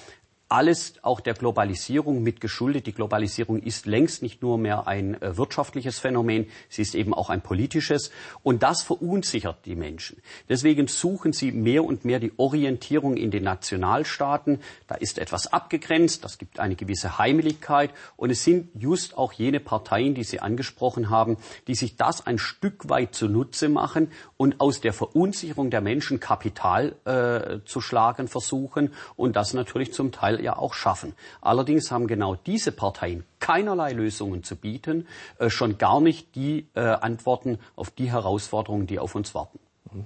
alles 0.52 0.96
auch 1.02 1.22
der 1.22 1.34
Globalisierung 1.34 2.22
mit 2.24 2.42
geschuldet. 2.42 2.86
Die 2.86 2.92
Globalisierung 2.92 3.62
ist 3.64 3.86
längst 3.86 4.22
nicht 4.22 4.42
nur 4.42 4.58
mehr 4.58 4.86
ein 4.86 5.22
äh, 5.22 5.38
wirtschaftliches 5.38 6.00
Phänomen, 6.00 6.48
sie 6.68 6.82
ist 6.82 6.94
eben 6.94 7.14
auch 7.14 7.30
ein 7.30 7.42
politisches. 7.42 8.12
Und 8.44 8.62
das 8.62 8.82
verunsichert 8.82 9.66
die 9.66 9.76
Menschen. 9.76 10.22
Deswegen 10.50 10.88
suchen 10.88 11.32
sie 11.32 11.54
mehr 11.54 11.86
und 11.86 12.04
mehr 12.04 12.20
die 12.20 12.34
Orientierung 12.36 13.16
in 13.16 13.32
den 13.32 13.44
Nationalstaaten. 13.44 14.60
Da 14.88 14.96
ist 14.96 15.20
etwas 15.20 15.54
abgegrenzt, 15.54 16.26
das 16.26 16.38
gibt 16.38 16.60
eine 16.60 16.76
gewisse 16.76 17.18
Heimeligkeit. 17.18 17.92
Und 18.18 18.30
es 18.30 18.44
sind 18.44 18.70
just 18.76 19.18
auch 19.18 19.32
jene 19.32 19.62
Parteien, 19.62 20.16
die 20.16 20.26
Sie 20.26 20.42
angesprochen 20.42 21.10
haben, 21.10 21.38
die 21.68 21.76
sich 21.76 21.96
das 21.96 22.28
ein 22.28 22.38
Stück 22.38 22.90
weit 22.90 23.16
zunutze 23.16 23.70
machen 23.70 24.12
und 24.36 24.60
aus 24.60 24.82
der 24.82 24.92
Verunsicherung 24.92 25.70
der 25.70 25.82
Menschen 25.82 26.20
Kapital 26.20 26.96
äh, 27.06 27.66
zu 27.66 27.80
schlagen 27.80 28.28
versuchen 28.28 28.94
und 29.16 29.38
das 29.38 29.54
natürlich 29.54 29.94
zum 29.94 30.12
Teil 30.12 30.41
ja 30.42 30.58
auch 30.58 30.74
schaffen. 30.74 31.14
Allerdings 31.42 31.92
haben 31.92 32.08
genau 32.08 32.36
diese 32.36 32.72
Parteien 32.72 33.24
keinerlei 33.40 33.94
Lösungen 33.94 34.44
zu 34.44 34.56
bieten, 34.56 35.08
äh, 35.40 35.50
schon 35.50 35.78
gar 35.78 36.02
nicht 36.02 36.36
die 36.36 36.68
äh, 36.74 36.82
Antworten 36.82 37.60
auf 37.76 37.92
die 37.92 38.12
Herausforderungen, 38.12 38.88
die 38.88 39.00
auf 39.00 39.16
uns 39.16 39.34
warten. 39.36 39.60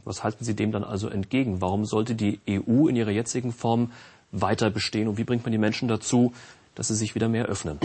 Was 0.04 0.24
halten 0.24 0.44
Sie 0.44 0.56
dem 0.56 0.72
dann 0.72 0.84
also 0.84 1.10
entgegen? 1.10 1.62
Warum 1.62 1.86
sollte 1.86 2.16
die 2.16 2.40
EU 2.50 2.88
in 2.88 2.96
ihrer 2.96 3.12
jetzigen 3.12 3.52
Form 3.52 3.92
weiter 4.32 4.70
bestehen 4.70 5.08
und 5.08 5.18
wie 5.18 5.24
bringt 5.24 5.44
man 5.44 5.52
die 5.52 5.58
Menschen 5.58 5.88
dazu, 5.88 6.34
dass 6.74 6.88
sie 6.88 6.96
sich 6.96 7.16
wieder 7.16 7.30
mehr 7.30 7.46
öffnen? 7.46 7.80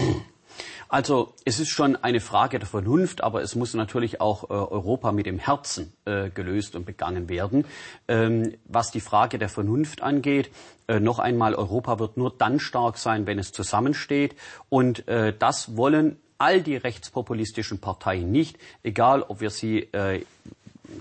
Also 0.89 1.33
es 1.45 1.59
ist 1.59 1.69
schon 1.69 1.95
eine 1.95 2.19
Frage 2.19 2.59
der 2.59 2.67
Vernunft, 2.67 3.23
aber 3.23 3.41
es 3.41 3.55
muss 3.55 3.73
natürlich 3.73 4.19
auch 4.21 4.45
äh, 4.45 4.53
Europa 4.53 5.11
mit 5.11 5.25
dem 5.25 5.39
Herzen 5.39 5.93
äh, 6.05 6.29
gelöst 6.29 6.75
und 6.75 6.85
begangen 6.85 7.29
werden. 7.29 7.65
Ähm, 8.07 8.53
was 8.65 8.91
die 8.91 8.99
Frage 8.99 9.39
der 9.39 9.49
Vernunft 9.49 10.01
angeht, 10.01 10.49
äh, 10.87 10.99
noch 10.99 11.19
einmal, 11.19 11.55
Europa 11.55 11.99
wird 11.99 12.17
nur 12.17 12.33
dann 12.37 12.59
stark 12.59 12.97
sein, 12.97 13.25
wenn 13.25 13.39
es 13.39 13.51
zusammensteht. 13.51 14.35
Und 14.69 15.07
äh, 15.07 15.33
das 15.37 15.77
wollen 15.77 16.17
all 16.37 16.61
die 16.61 16.75
rechtspopulistischen 16.75 17.79
Parteien 17.79 18.31
nicht, 18.31 18.57
egal 18.83 19.21
ob 19.21 19.41
wir 19.41 19.51
sie 19.51 19.81
äh, 19.93 20.25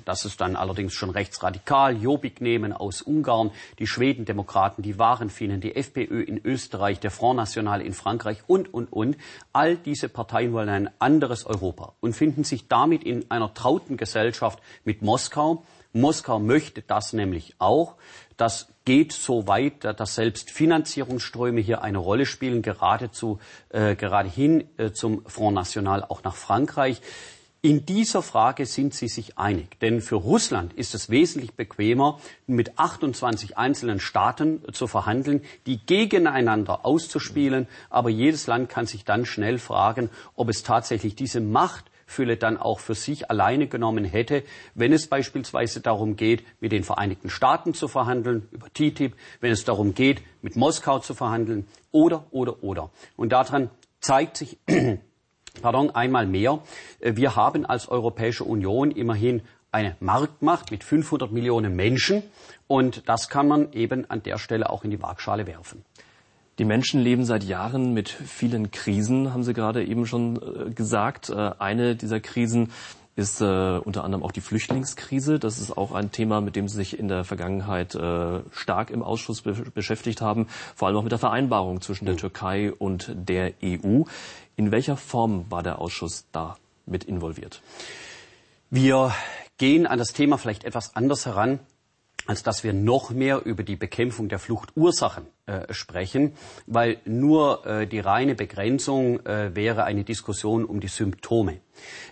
das 0.05 0.25
ist 0.25 0.41
dann 0.41 0.57
allerdings 0.57 0.95
schon 0.95 1.11
rechtsradikal. 1.11 1.97
Jobbik 1.97 2.41
nehmen 2.41 2.73
aus 2.73 3.03
Ungarn, 3.03 3.51
die 3.79 3.87
Schwedendemokraten, 3.87 4.83
die 4.83 4.99
Warenfinnen, 4.99 5.61
die 5.61 5.77
FPÖ 5.77 6.23
in 6.23 6.41
Österreich, 6.45 7.01
der 7.01 7.11
Front 7.11 7.37
National 7.37 7.81
in 7.81 7.93
Frankreich 7.93 8.39
und, 8.47 8.73
und, 8.73 8.93
und. 8.93 9.17
All 9.53 9.77
diese 9.77 10.09
Parteien 10.09 10.53
wollen 10.53 10.69
ein 10.69 10.91
anderes 10.99 11.47
Europa 11.47 11.95
und 12.01 12.15
finden 12.15 12.45
sich 12.45 12.69
damit 12.69 13.05
in 13.05 13.31
einer 13.31 13.55
trauten 13.55 13.97
Gesellschaft 13.97 14.61
mit 14.85 15.03
Moskau. 15.03 15.65
Moskau 15.93 16.39
möchte 16.39 16.83
das 16.83 17.13
nämlich 17.13 17.55
auch. 17.59 17.97
Das 18.37 18.69
geht 18.85 19.13
so 19.13 19.47
weit, 19.47 19.85
dass 19.85 20.15
selbst 20.15 20.51
Finanzierungsströme 20.51 21.61
hier 21.61 21.83
eine 21.83 21.99
Rolle 21.99 22.27
spielen, 22.27 22.63
geradezu, 22.63 23.39
äh, 23.69 23.97
gerade 23.97 24.29
hin 24.29 24.65
äh, 24.79 24.93
zum 24.93 25.25
Front 25.27 25.57
National 25.57 26.05
auch 26.05 26.23
nach 26.23 26.35
Frankreich. 26.35 27.03
In 27.63 27.85
dieser 27.85 28.23
Frage 28.23 28.65
sind 28.65 28.95
sie 28.95 29.09
sich 29.09 29.37
einig. 29.37 29.79
Denn 29.81 30.01
für 30.01 30.15
Russland 30.15 30.73
ist 30.73 30.95
es 30.95 31.11
wesentlich 31.11 31.53
bequemer, 31.53 32.19
mit 32.47 32.79
28 32.79 33.59
einzelnen 33.59 34.01
Staaten 34.01 34.63
zu 34.73 34.87
verhandeln, 34.87 35.43
die 35.67 35.77
gegeneinander 35.77 36.87
auszuspielen. 36.87 37.69
Aber 37.91 38.09
jedes 38.09 38.47
Land 38.47 38.71
kann 38.71 38.87
sich 38.87 39.05
dann 39.05 39.27
schnell 39.27 39.59
fragen, 39.59 40.09
ob 40.37 40.49
es 40.49 40.63
tatsächlich 40.63 41.17
diese 41.17 41.43
Machtfülle 41.43 42.39
dann 42.39 42.57
auch 42.57 42.81
für 42.81 42.95
sich 42.95 43.31
alleine 43.31 43.67
genommen 43.67 44.07
hätte, 44.07 44.43
wenn 44.75 44.95
es 44.95 45.07
beispielsweise 45.07 45.83
darum 45.83 46.17
geht, 46.17 46.47
mit 46.61 46.73
den 46.73 46.83
Vereinigten 46.83 47.29
Staaten 47.29 47.75
zu 47.75 47.89
verhandeln, 47.89 48.49
über 48.53 48.73
TTIP, 48.73 49.15
wenn 49.43 49.53
es 49.53 49.67
darum 49.67 49.93
geht, 49.93 50.23
mit 50.41 50.57
Moskau 50.57 51.01
zu 51.01 51.13
verhandeln, 51.13 51.67
oder, 51.93 52.25
oder, 52.31 52.65
oder. 52.65 52.91
Und 53.17 53.33
daran 53.33 53.69
zeigt 54.01 54.39
sich, 54.39 54.57
pardon, 55.61 55.91
einmal 55.91 56.27
mehr. 56.27 56.61
Äh, 57.01 57.17
wir 57.17 57.37
haben 57.37 57.67
als 57.67 57.89
Europäische 57.89 58.45
Union 58.45 58.91
immerhin 58.91 59.43
eine 59.73 59.97
Marktmacht 60.01 60.71
mit 60.71 60.83
500 60.85 61.31
Millionen 61.31 61.77
Menschen 61.77 62.23
und 62.67 63.09
das 63.09 63.29
kann 63.29 63.47
man 63.47 63.73
eben 63.73 64.09
an 64.11 64.23
der 64.23 64.39
Stelle 64.39 64.71
auch 64.71 64.85
in 64.85 64.91
die 64.91 65.01
Waagschale 65.01 65.47
werfen. 65.47 65.85
Die 66.59 66.65
Menschen 66.65 67.01
leben 67.01 67.25
seit 67.25 67.45
Jahren 67.45 67.95
mit 67.95 68.11
vielen 68.11 68.71
Krisen, 68.71 69.33
haben 69.33 69.45
Sie 69.45 69.55
gerade 69.55 69.85
eben 69.85 70.07
schon 70.07 70.37
äh, 70.37 70.71
gesagt. 70.71 71.31
Äh, 71.31 71.53
eine 71.59 71.97
dieser 71.97 72.21
Krisen 72.21 72.71
ist 73.17 73.41
äh, 73.41 73.79
unter 73.79 74.05
anderem 74.05 74.23
auch 74.23 74.33
die 74.33 74.41
Flüchtlingskrise. 74.41 75.39
Das 75.39 75.59
ist 75.59 75.77
auch 75.77 75.93
ein 75.93 76.11
Thema, 76.13 76.41
mit 76.41 76.57
dem 76.57 76.69
Sie 76.69 76.77
sich 76.77 76.99
in 76.99 77.09
der 77.09 77.25
Vergangenheit 77.25 77.95
äh, 77.95 78.41
stark 78.51 78.91
im 78.91 79.03
Ausschuss 79.03 79.43
be 79.43 79.53
beschäftigt 79.75 80.21
haben, 80.21 80.49
vor 80.75 80.89
allem 80.89 80.97
auch 80.97 81.03
mit 81.03 81.13
der 81.13 81.19
Vereinbarung 81.19 81.81
zwischen 81.81 82.07
der 82.07 82.17
Türkei 82.17 82.73
und 82.73 83.13
der 83.15 83.53
EU. 83.63 84.03
In 84.61 84.73
welcher 84.73 84.99
Form 84.99 85.51
war 85.51 85.63
der 85.63 85.79
Ausschuss 85.79 86.27
da 86.33 86.59
mit 86.85 87.05
involviert? 87.05 87.63
Wir 88.69 89.15
gehen 89.57 89.87
an 89.87 89.99
das 89.99 90.13
Thema 90.13 90.37
vielleicht 90.37 90.65
etwas 90.65 90.95
anders 90.95 91.25
heran, 91.25 91.61
als 92.27 92.43
dass 92.43 92.63
wir 92.63 92.75
noch 92.75 93.09
mehr 93.09 93.47
über 93.47 93.63
die 93.63 93.77
Bekämpfung 93.77 94.29
der 94.29 94.39
Fluchtursachen 94.39 95.25
äh, 95.47 95.73
sprechen, 95.73 96.35
weil 96.67 96.99
nur 97.07 97.65
äh, 97.65 97.87
die 97.87 98.01
reine 98.01 98.35
Begrenzung 98.35 99.25
äh, 99.25 99.57
wäre 99.57 99.85
eine 99.85 100.05
Diskussion 100.05 100.67
um 100.67 100.81
die 100.81 100.89
Symptome. 100.89 101.63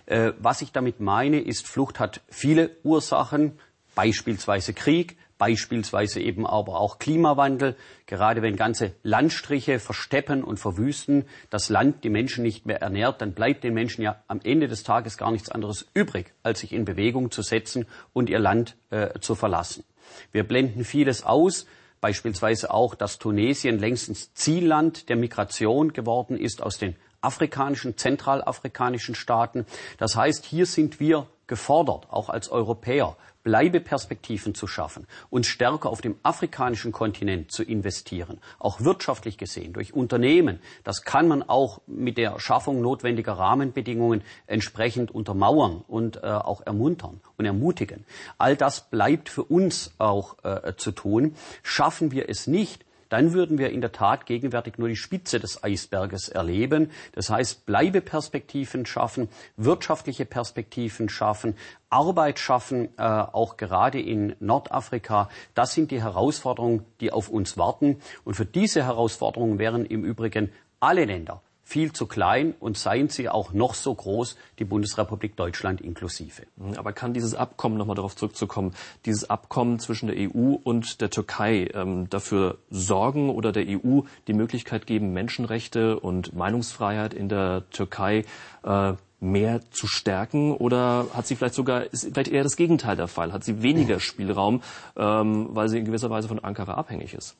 Äh, 0.07 0.31
was 0.39 0.63
ich 0.63 0.71
damit 0.71 0.99
meine, 0.99 1.39
ist, 1.39 1.67
Flucht 1.67 1.99
hat 1.99 2.21
viele 2.29 2.71
Ursachen, 2.81 3.59
beispielsweise 3.93 4.73
Krieg, 4.73 5.17
beispielsweise 5.39 6.21
eben 6.21 6.45
aber 6.45 6.79
auch 6.79 6.99
Klimawandel, 6.99 7.75
gerade 8.05 8.43
wenn 8.43 8.55
ganze 8.55 8.93
Landstriche 9.01 9.79
versteppen 9.79 10.43
und 10.43 10.57
verwüsten, 10.59 11.25
das 11.49 11.69
Land 11.69 12.03
die 12.03 12.09
Menschen 12.09 12.43
nicht 12.43 12.67
mehr 12.67 12.81
ernährt, 12.81 13.21
dann 13.21 13.33
bleibt 13.33 13.63
den 13.63 13.73
Menschen 13.73 14.03
ja 14.03 14.21
am 14.27 14.41
Ende 14.43 14.67
des 14.67 14.83
Tages 14.83 15.17
gar 15.17 15.31
nichts 15.31 15.49
anderes 15.49 15.87
übrig, 15.95 16.33
als 16.43 16.59
sich 16.59 16.73
in 16.73 16.85
Bewegung 16.85 17.31
zu 17.31 17.41
setzen 17.41 17.87
und 18.13 18.29
ihr 18.29 18.37
Land 18.37 18.75
äh, 18.91 19.17
zu 19.19 19.33
verlassen. 19.33 19.83
Wir 20.31 20.43
blenden 20.43 20.83
vieles 20.83 21.23
aus, 21.23 21.65
beispielsweise 22.01 22.71
auch, 22.71 22.93
dass 22.93 23.17
Tunesien 23.17 23.79
längstens 23.79 24.33
Zielland 24.33 25.09
der 25.09 25.15
Migration 25.15 25.93
geworden 25.93 26.37
ist 26.37 26.61
aus 26.61 26.77
den 26.77 26.95
afrikanischen, 27.21 27.97
zentralafrikanischen 27.97 29.15
Staaten. 29.15 29.65
Das 29.97 30.15
heißt, 30.15 30.45
hier 30.45 30.65
sind 30.65 30.99
wir 30.99 31.27
gefordert, 31.47 32.07
auch 32.09 32.29
als 32.29 32.49
Europäer, 32.49 33.17
Bleibeperspektiven 33.49 34.53
zu 34.53 34.67
schaffen, 34.67 35.07
uns 35.31 35.47
stärker 35.47 35.89
auf 35.89 36.01
dem 36.01 36.17
afrikanischen 36.21 36.91
Kontinent 36.91 37.51
zu 37.51 37.63
investieren, 37.63 38.39
auch 38.59 38.81
wirtschaftlich 38.81 39.39
gesehen, 39.39 39.73
durch 39.73 39.91
Unternehmen. 39.91 40.59
Das 40.83 41.03
kann 41.03 41.27
man 41.27 41.41
auch 41.41 41.81
mit 41.87 42.19
der 42.19 42.39
Schaffung 42.39 42.79
notwendiger 42.79 43.33
Rahmenbedingungen 43.33 44.21
entsprechend 44.45 45.09
untermauern 45.09 45.83
und 45.87 46.17
äh, 46.17 46.27
auch 46.27 46.61
ermuntern 46.63 47.21
und 47.39 47.45
ermutigen. 47.45 48.05
All 48.37 48.55
das 48.55 48.91
bleibt 48.91 49.29
für 49.29 49.45
uns 49.45 49.95
auch 49.97 50.35
äh, 50.43 50.75
zu 50.77 50.91
tun. 50.91 51.33
Schaffen 51.63 52.11
wir 52.11 52.29
es 52.29 52.45
nicht, 52.45 52.85
dann 53.09 53.33
würden 53.33 53.57
wir 53.57 53.71
in 53.71 53.81
der 53.81 53.91
Tat 53.91 54.25
gegenwärtig 54.25 54.77
nur 54.77 54.87
die 54.87 54.95
Spitze 54.95 55.39
des 55.39 55.63
Eisberges 55.63 56.29
erleben. 56.29 56.91
Das 57.13 57.29
heißt, 57.29 57.65
Bleibeperspektiven 57.65 58.85
schaffen, 58.85 59.29
wirtschaftliche 59.57 60.25
Perspektiven 60.25 61.09
schaffen, 61.09 61.55
Arbeit 61.89 62.39
schaffen, 62.39 62.89
äh, 62.97 63.01
auch 63.01 63.57
gerade 63.57 63.99
in 63.99 64.35
Nordafrika. 64.39 65.29
Das 65.55 65.73
sind 65.73 65.91
die 65.91 66.01
Herausforderungen, 66.01 66.85
die 67.01 67.11
auf 67.11 67.29
uns 67.29 67.57
warten. 67.57 67.97
Und 68.23 68.35
für 68.35 68.45
diese 68.45 68.83
Herausforderungen 68.83 69.59
wären 69.59 69.85
im 69.85 70.03
Übrigen 70.03 70.51
alle 70.79 71.05
Länder 71.05 71.41
viel 71.69 71.93
zu 71.93 72.07
klein 72.07 72.55
und 72.59 72.79
seien 72.79 73.09
sie 73.09 73.29
auch 73.29 73.53
noch 73.53 73.75
so 73.75 73.93
groß, 73.93 74.37
die 74.57 74.65
Bundesrepublik 74.65 75.35
Deutschland 75.35 75.81
inklusive. 75.81 76.47
Mhm, 76.55 76.73
aber 76.77 76.93
kann 76.93 77.13
dieses 77.13 77.35
Abkommen, 77.35 77.77
nochmal 77.77 77.95
darauf 77.95 78.15
zurückzukommen, 78.15 78.73
dieses 79.05 79.29
Abkommen 79.29 79.77
zwischen 79.77 80.07
der 80.07 80.17
EU 80.17 80.55
und 80.63 80.99
der 80.99 81.11
Türkei 81.11 81.69
ähm, 81.75 82.09
dafür 82.09 82.57
sorgen 82.71 83.29
oder 83.29 83.51
der 83.51 83.65
EU 83.67 84.01
die 84.27 84.33
Möglichkeit 84.33 84.87
geben, 84.87 85.13
Menschenrechte 85.13 85.99
und 85.99 86.33
Meinungsfreiheit 86.35 87.13
in 87.13 87.29
der 87.29 87.69
Türkei 87.69 88.25
äh, 88.63 88.93
mehr 89.19 89.61
zu 89.69 89.85
stärken 89.85 90.53
oder 90.53 91.05
hat 91.13 91.27
sie 91.27 91.35
vielleicht 91.35 91.53
sogar, 91.53 91.83
ist 91.93 92.05
vielleicht 92.11 92.31
eher 92.31 92.41
das 92.41 92.55
Gegenteil 92.55 92.95
der 92.95 93.07
Fall, 93.07 93.31
hat 93.31 93.43
sie 93.43 93.61
weniger 93.61 93.99
Spielraum, 93.99 94.63
ähm, 94.97 95.49
weil 95.51 95.69
sie 95.69 95.77
in 95.77 95.85
gewisser 95.85 96.09
Weise 96.09 96.27
von 96.27 96.39
Ankara 96.39 96.73
abhängig 96.73 97.13
ist? 97.13 97.35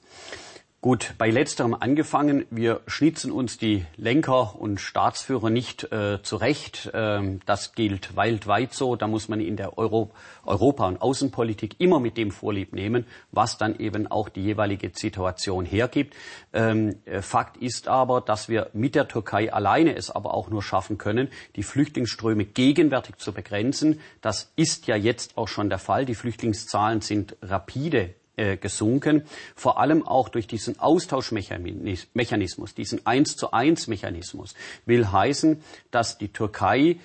Gut, 0.82 1.16
bei 1.18 1.30
letzterem 1.30 1.74
angefangen. 1.74 2.46
Wir 2.52 2.80
schnitzen 2.88 3.34
uns 3.34 3.58
die 3.58 3.86
Lenker 3.98 4.58
und 4.58 4.80
Staatsführer 4.80 5.50
nicht 5.50 5.92
äh, 5.92 6.24
zurecht. 6.24 6.90
Ähm, 6.94 7.42
das 7.46 7.74
gilt 7.74 8.16
weltweit 8.16 8.74
so. 8.74 8.96
Da 8.96 9.06
muss 9.08 9.28
man 9.28 9.42
in 9.42 9.58
der 9.58 9.78
Euro 9.78 10.12
Europa- 10.46 10.88
und 10.88 11.02
Außenpolitik 11.02 11.82
immer 11.82 12.00
mit 12.00 12.16
dem 12.16 12.32
Vorlieb 12.32 12.72
nehmen, 12.72 13.06
was 13.34 13.58
dann 13.58 13.78
eben 13.78 14.08
auch 14.08 14.30
die 14.30 14.42
jeweilige 14.42 14.90
Situation 14.96 15.66
hergibt. 15.66 16.16
Ähm, 16.54 16.96
äh, 17.04 17.22
Fakt 17.22 17.58
ist 17.58 17.90
aber, 17.90 18.22
dass 18.22 18.48
wir 18.48 18.70
mit 18.72 18.96
der 18.96 19.10
Türkei 19.10 19.52
alleine 19.52 19.98
es 19.98 20.10
aber 20.10 20.34
auch 20.34 20.50
nur 20.50 20.64
schaffen 20.64 20.98
können, 20.98 21.28
die 21.58 21.64
Flüchtlingsströme 21.64 22.46
gegenwärtig 22.46 23.18
zu 23.18 23.34
begrenzen. 23.34 24.00
Das 24.22 24.54
ist 24.56 24.88
ja 24.88 24.96
jetzt 24.96 25.38
auch 25.38 25.50
schon 25.50 25.68
der 25.68 25.80
Fall. 25.80 26.06
Die 26.06 26.16
Flüchtlingszahlen 26.16 27.02
sind 27.02 27.36
rapide 27.42 28.16
äh, 28.40 28.58
gesunken, 28.58 29.24
vor 29.56 29.80
allem 29.80 30.08
auch 30.08 30.30
durch 30.30 30.48
diesen 30.48 30.80
Austauschmechanismus, 30.80 32.74
diesen 32.74 33.06
eins 33.06 33.36
zu 33.36 33.52
eins 33.52 33.88
Mechanismus, 33.88 34.56
will 34.86 35.12
heißen, 35.12 35.62
dass 35.92 36.18
die 36.18 36.30
Türkei 36.30 36.98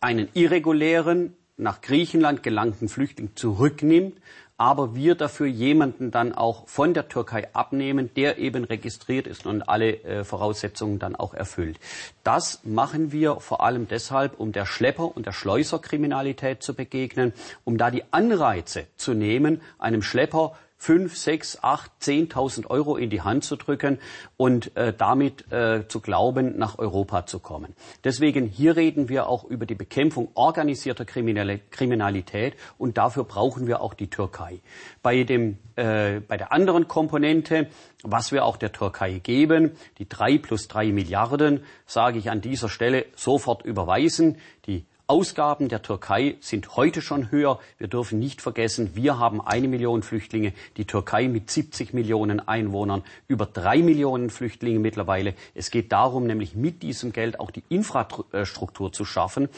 einen 0.00 0.28
irregulären, 0.34 1.36
nach 1.56 1.80
Griechenland 1.80 2.42
gelangten 2.42 2.88
Flüchtling 2.88 3.30
zurücknimmt, 3.34 4.16
aber 4.62 4.94
wir 4.94 5.16
dafür 5.16 5.48
jemanden 5.48 6.12
dann 6.12 6.32
auch 6.32 6.68
von 6.68 6.94
der 6.94 7.08
Türkei 7.08 7.52
abnehmen, 7.52 8.10
der 8.14 8.38
eben 8.38 8.62
registriert 8.62 9.26
ist 9.26 9.44
und 9.44 9.62
alle 9.62 10.04
äh, 10.04 10.22
Voraussetzungen 10.22 11.00
dann 11.00 11.16
auch 11.16 11.34
erfüllt. 11.34 11.80
Das 12.22 12.60
machen 12.62 13.10
wir 13.10 13.40
vor 13.40 13.64
allem 13.64 13.88
deshalb, 13.88 14.38
um 14.38 14.52
der 14.52 14.64
Schlepper- 14.64 15.16
und 15.16 15.26
der 15.26 15.32
Schleuserkriminalität 15.32 16.62
zu 16.62 16.74
begegnen, 16.74 17.32
um 17.64 17.76
da 17.76 17.90
die 17.90 18.04
Anreize 18.12 18.86
zu 18.94 19.14
nehmen, 19.14 19.60
einem 19.80 20.00
Schlepper 20.00 20.54
fünf, 20.82 21.16
sechs, 21.16 21.62
acht, 21.62 21.92
zehntausend 22.00 22.68
Euro 22.68 22.96
in 22.96 23.08
die 23.08 23.20
Hand 23.20 23.44
zu 23.44 23.54
drücken 23.54 24.00
und 24.36 24.76
äh, 24.76 24.92
damit 24.92 25.50
äh, 25.52 25.86
zu 25.86 26.00
glauben, 26.00 26.58
nach 26.58 26.76
Europa 26.76 27.24
zu 27.24 27.38
kommen. 27.38 27.76
Deswegen 28.02 28.46
hier 28.46 28.74
reden 28.74 29.08
wir 29.08 29.28
auch 29.28 29.44
über 29.44 29.64
die 29.64 29.76
Bekämpfung 29.76 30.30
organisierter 30.34 31.04
Kriminalität 31.04 32.56
und 32.78 32.98
dafür 32.98 33.22
brauchen 33.22 33.68
wir 33.68 33.80
auch 33.80 33.94
die 33.94 34.10
Türkei. 34.10 34.58
Bei, 35.04 35.22
dem, 35.22 35.58
äh, 35.76 36.18
bei 36.18 36.36
der 36.36 36.50
anderen 36.50 36.88
Komponente, 36.88 37.68
was 38.02 38.32
wir 38.32 38.44
auch 38.44 38.56
der 38.56 38.72
Türkei 38.72 39.20
geben, 39.20 39.76
die 39.98 40.08
drei 40.08 40.36
plus 40.36 40.66
drei 40.66 40.86
Milliarden, 40.86 41.62
sage 41.86 42.18
ich 42.18 42.28
an 42.28 42.40
dieser 42.40 42.68
Stelle 42.68 43.06
sofort 43.14 43.64
überweisen. 43.64 44.38
Die 44.66 44.84
Ausgaben 45.06 45.68
der 45.68 45.82
Türkei 45.82 46.36
sind 46.40 46.76
heute 46.76 47.02
schon 47.02 47.30
höher. 47.30 47.58
Wir 47.78 47.88
dürfen 47.88 48.18
nicht 48.18 48.40
vergessen, 48.40 48.92
wir 48.94 49.18
haben 49.18 49.40
eine 49.40 49.68
Million 49.68 50.02
Flüchtlinge, 50.02 50.52
die 50.76 50.86
Türkei 50.86 51.28
mit 51.28 51.50
70 51.50 51.92
Millionen 51.92 52.40
Einwohnern, 52.40 53.02
über 53.28 53.46
drei 53.46 53.78
Millionen 53.78 54.30
Flüchtlinge 54.30 54.78
mittlerweile. 54.78 55.34
Es 55.54 55.70
geht 55.70 55.92
darum, 55.92 56.26
nämlich 56.26 56.54
mit 56.54 56.82
diesem 56.82 57.12
Geld 57.12 57.40
auch 57.40 57.50
die 57.50 57.64
Infrastruktur 57.68 58.92
zu 58.92 59.04
schaffen, 59.04 59.48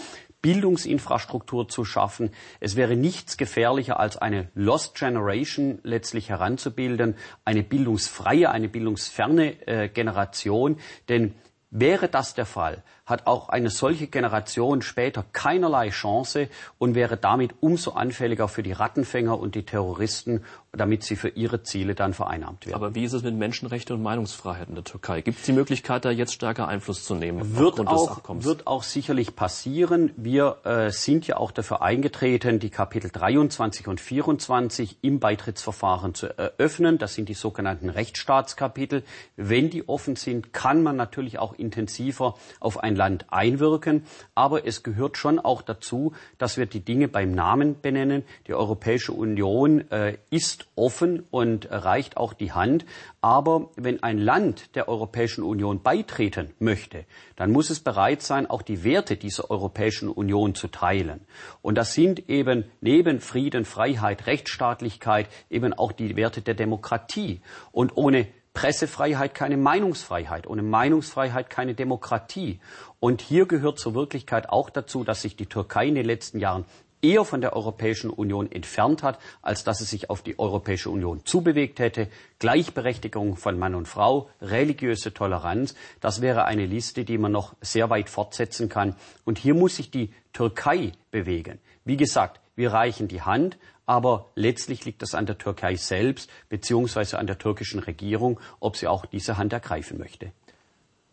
Bildungsinfrastruktur 0.44 1.68
zu 1.68 1.86
schaffen. 1.86 2.30
Es 2.60 2.76
wäre 2.76 2.96
nichts 2.96 3.38
gefährlicher, 3.38 3.98
als 3.98 4.18
eine 4.18 4.48
Lost 4.54 4.94
Generation 4.94 5.78
letztlich 5.84 6.28
heranzubilden, 6.28 7.16
eine 7.46 7.62
bildungsfreie, 7.62 8.50
eine 8.50 8.68
bildungsferne 8.68 9.66
äh, 9.66 9.88
Generation. 9.88 10.76
Denn 11.08 11.34
wäre 11.74 12.08
das 12.08 12.34
der 12.34 12.46
Fall, 12.46 12.82
hat 13.04 13.26
auch 13.26 13.48
eine 13.48 13.68
solche 13.68 14.06
Generation 14.06 14.80
später 14.80 15.24
keinerlei 15.32 15.90
Chance 15.90 16.48
und 16.78 16.94
wäre 16.94 17.16
damit 17.16 17.52
umso 17.60 17.90
anfälliger 17.90 18.48
für 18.48 18.62
die 18.62 18.72
Rattenfänger 18.72 19.38
und 19.38 19.56
die 19.56 19.66
Terroristen, 19.66 20.44
damit 20.76 21.02
sie 21.04 21.16
für 21.16 21.28
ihre 21.28 21.62
Ziele 21.62 21.94
dann 21.94 22.14
vereinnahmt 22.14 22.66
werden. 22.66 22.76
Aber 22.76 22.94
wie 22.94 23.04
ist 23.04 23.12
es 23.12 23.22
mit 23.22 23.34
Menschenrechten 23.34 23.96
und 23.96 24.02
Meinungsfreiheit 24.02 24.68
in 24.68 24.74
der 24.74 24.84
Türkei? 24.84 25.20
Gibt 25.20 25.38
es 25.38 25.44
die 25.44 25.52
Möglichkeit, 25.52 26.04
da 26.04 26.10
jetzt 26.10 26.32
stärker 26.32 26.68
Einfluss 26.68 27.04
zu 27.04 27.14
nehmen? 27.14 27.56
Wird 27.56 27.80
auch, 27.86 28.20
wird 28.28 28.66
auch 28.66 28.82
sicherlich 28.82 29.36
passieren. 29.36 30.12
Wir 30.16 30.58
äh, 30.64 30.90
sind 30.90 31.26
ja 31.26 31.36
auch 31.36 31.50
dafür 31.50 31.82
eingetreten, 31.82 32.58
die 32.58 32.70
Kapitel 32.70 33.10
23 33.10 33.88
und 33.88 34.00
24 34.00 34.98
im 35.02 35.20
Beitrittsverfahren 35.20 36.14
zu 36.14 36.36
eröffnen. 36.38 36.98
Das 36.98 37.14
sind 37.14 37.28
die 37.28 37.34
sogenannten 37.34 37.88
Rechtsstaatskapitel. 37.88 39.02
Wenn 39.36 39.70
die 39.70 39.88
offen 39.88 40.16
sind, 40.16 40.52
kann 40.52 40.82
man 40.82 40.96
natürlich 40.96 41.38
auch 41.38 41.54
intensiver 41.54 42.34
auf 42.60 42.82
ein 42.82 42.96
Land 42.96 43.26
einwirken, 43.30 44.04
aber 44.34 44.66
es 44.66 44.82
gehört 44.82 45.16
schon 45.16 45.38
auch 45.38 45.62
dazu, 45.62 46.12
dass 46.38 46.56
wir 46.56 46.66
die 46.66 46.80
Dinge 46.80 47.08
beim 47.08 47.32
Namen 47.32 47.80
benennen. 47.80 48.24
Die 48.46 48.54
Europäische 48.54 49.12
Union 49.12 49.90
äh, 49.90 50.18
ist 50.30 50.63
offen 50.76 51.26
und 51.30 51.70
reicht 51.70 52.16
auch 52.16 52.32
die 52.32 52.52
Hand. 52.52 52.84
Aber 53.20 53.70
wenn 53.76 54.02
ein 54.02 54.18
Land 54.18 54.74
der 54.74 54.88
Europäischen 54.88 55.42
Union 55.42 55.82
beitreten 55.82 56.52
möchte, 56.58 57.04
dann 57.36 57.50
muss 57.50 57.70
es 57.70 57.80
bereit 57.80 58.22
sein, 58.22 58.48
auch 58.48 58.62
die 58.62 58.84
Werte 58.84 59.16
dieser 59.16 59.50
Europäischen 59.50 60.08
Union 60.08 60.54
zu 60.54 60.68
teilen. 60.68 61.26
Und 61.62 61.76
das 61.76 61.94
sind 61.94 62.28
eben 62.28 62.64
neben 62.80 63.20
Frieden, 63.20 63.64
Freiheit, 63.64 64.26
Rechtsstaatlichkeit 64.26 65.28
eben 65.50 65.72
auch 65.72 65.92
die 65.92 66.16
Werte 66.16 66.42
der 66.42 66.54
Demokratie. 66.54 67.40
Und 67.72 67.96
ohne 67.96 68.26
Pressefreiheit 68.54 69.34
keine 69.34 69.56
Meinungsfreiheit, 69.56 70.46
ohne 70.46 70.62
Meinungsfreiheit 70.62 71.50
keine 71.50 71.74
Demokratie. 71.74 72.60
Und 73.00 73.20
hier 73.20 73.46
gehört 73.46 73.80
zur 73.80 73.94
Wirklichkeit 73.94 74.48
auch 74.48 74.70
dazu, 74.70 75.02
dass 75.02 75.22
sich 75.22 75.34
die 75.34 75.46
Türkei 75.46 75.88
in 75.88 75.96
den 75.96 76.06
letzten 76.06 76.38
Jahren 76.38 76.64
eher 77.04 77.24
von 77.24 77.42
der 77.42 77.54
Europäischen 77.54 78.08
Union 78.10 78.50
entfernt 78.50 79.02
hat, 79.02 79.18
als 79.42 79.62
dass 79.62 79.80
es 79.80 79.90
sich 79.90 80.08
auf 80.08 80.22
die 80.22 80.38
Europäische 80.38 80.88
Union 80.88 81.24
zubewegt 81.24 81.78
hätte. 81.78 82.08
Gleichberechtigung 82.38 83.36
von 83.36 83.58
Mann 83.58 83.74
und 83.74 83.86
Frau, 83.86 84.30
religiöse 84.40 85.12
Toleranz, 85.12 85.74
das 86.00 86.22
wäre 86.22 86.46
eine 86.46 86.64
Liste, 86.64 87.04
die 87.04 87.18
man 87.18 87.32
noch 87.32 87.54
sehr 87.60 87.90
weit 87.90 88.08
fortsetzen 88.08 88.68
kann. 88.68 88.96
Und 89.24 89.38
hier 89.38 89.54
muss 89.54 89.76
sich 89.76 89.90
die 89.90 90.12
Türkei 90.32 90.92
bewegen. 91.10 91.60
Wie 91.84 91.98
gesagt, 91.98 92.40
wir 92.56 92.72
reichen 92.72 93.06
die 93.06 93.22
Hand, 93.22 93.58
aber 93.84 94.30
letztlich 94.34 94.84
liegt 94.86 95.02
es 95.02 95.14
an 95.14 95.26
der 95.26 95.36
Türkei 95.36 95.76
selbst 95.76 96.30
beziehungsweise 96.48 97.18
an 97.18 97.26
der 97.26 97.38
türkischen 97.38 97.80
Regierung, 97.80 98.40
ob 98.60 98.76
sie 98.76 98.88
auch 98.88 99.04
diese 99.04 99.36
Hand 99.36 99.52
ergreifen 99.52 99.98
möchte. 99.98 100.32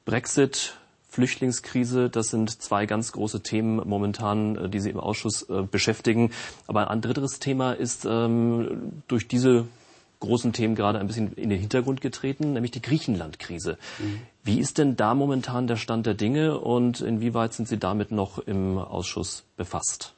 Brexit, 0.05 0.77
Flüchtlingskrise, 1.11 2.09
das 2.09 2.29
sind 2.29 2.61
zwei 2.61 2.85
ganz 2.85 3.11
große 3.11 3.43
Themen 3.43 3.81
momentan, 3.85 4.55
äh, 4.55 4.69
die 4.69 4.79
Sie 4.79 4.89
im 4.89 4.99
Ausschuss 4.99 5.43
äh, 5.49 5.63
beschäftigen. 5.63 6.31
Aber 6.67 6.89
ein 6.89 7.01
drittes 7.01 7.39
Thema 7.39 7.73
ist 7.73 8.05
ähm, 8.05 9.03
durch 9.09 9.27
diese 9.27 9.65
großen 10.21 10.53
Themen 10.53 10.73
gerade 10.73 10.99
ein 10.99 11.07
bisschen 11.07 11.33
in 11.33 11.49
den 11.49 11.59
Hintergrund 11.59 11.99
getreten, 11.99 12.53
nämlich 12.53 12.71
die 12.71 12.81
Griechenland-Krise. 12.81 13.77
Mhm. 13.99 14.21
Wie 14.45 14.59
ist 14.59 14.77
denn 14.77 14.95
da 14.95 15.13
momentan 15.13 15.67
der 15.67 15.75
Stand 15.75 16.05
der 16.05 16.13
Dinge 16.13 16.57
und 16.57 17.01
inwieweit 17.01 17.53
sind 17.53 17.67
Sie 17.67 17.77
damit 17.77 18.11
noch 18.11 18.39
im 18.39 18.77
Ausschuss 18.77 19.43
befasst? 19.57 20.13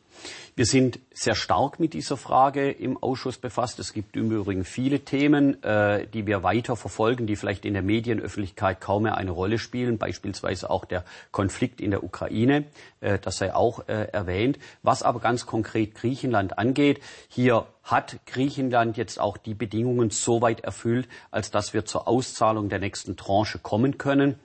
Wir 0.56 0.66
sind 0.66 1.00
sehr 1.12 1.36
stark 1.36 1.80
mit 1.80 1.94
dieser 1.94 2.16
Frage 2.16 2.70
im 2.70 3.02
Ausschuss 3.02 3.38
befasst. 3.38 3.80
Es 3.80 3.94
gibt 3.94 4.16
im 4.16 4.32
Übrigen 4.32 4.66
viele 4.66 5.00
Themen, 5.00 5.64
äh, 5.64 6.06
die 6.08 6.28
wir 6.28 6.44
weiter 6.44 6.76
verfolgen, 6.76 7.26
die 7.26 7.36
vielleicht 7.36 7.66
in 7.66 7.74
der 7.74 7.82
Medienöffentlichkeit 7.82 8.80
kaum 8.80 9.04
mehr 9.04 9.18
eine 9.18 9.32
Rolle 9.32 9.58
spielen, 9.58 9.98
beispielsweise 9.98 10.70
auch 10.70 10.86
der 10.86 11.04
Konflikt 11.32 11.82
in 11.82 11.92
der 11.92 12.04
Ukraine, 12.04 12.66
äh, 13.02 13.18
das 13.20 13.38
sei 13.38 13.54
auch 13.54 13.88
äh, 13.88 14.10
erwähnt. 14.12 14.60
Was 14.84 15.02
aber 15.02 15.20
ganz 15.20 15.46
konkret 15.46 15.96
Griechenland 15.96 16.58
angeht, 16.58 17.02
hier 17.28 17.66
hat 17.84 18.20
Griechenland 18.26 18.98
jetzt 18.98 19.20
auch 19.20 19.38
die 19.38 19.56
Bedingungen 19.56 20.10
so 20.10 20.42
weit 20.42 20.62
erfüllt, 20.62 21.08
als 21.32 21.52
dass 21.52 21.74
wir 21.74 21.86
zur 21.86 22.08
Auszahlung 22.08 22.70
der 22.70 22.80
nächsten 22.80 23.18
Tranche 23.18 23.60
kommen 23.60 23.98
können. 23.98 24.40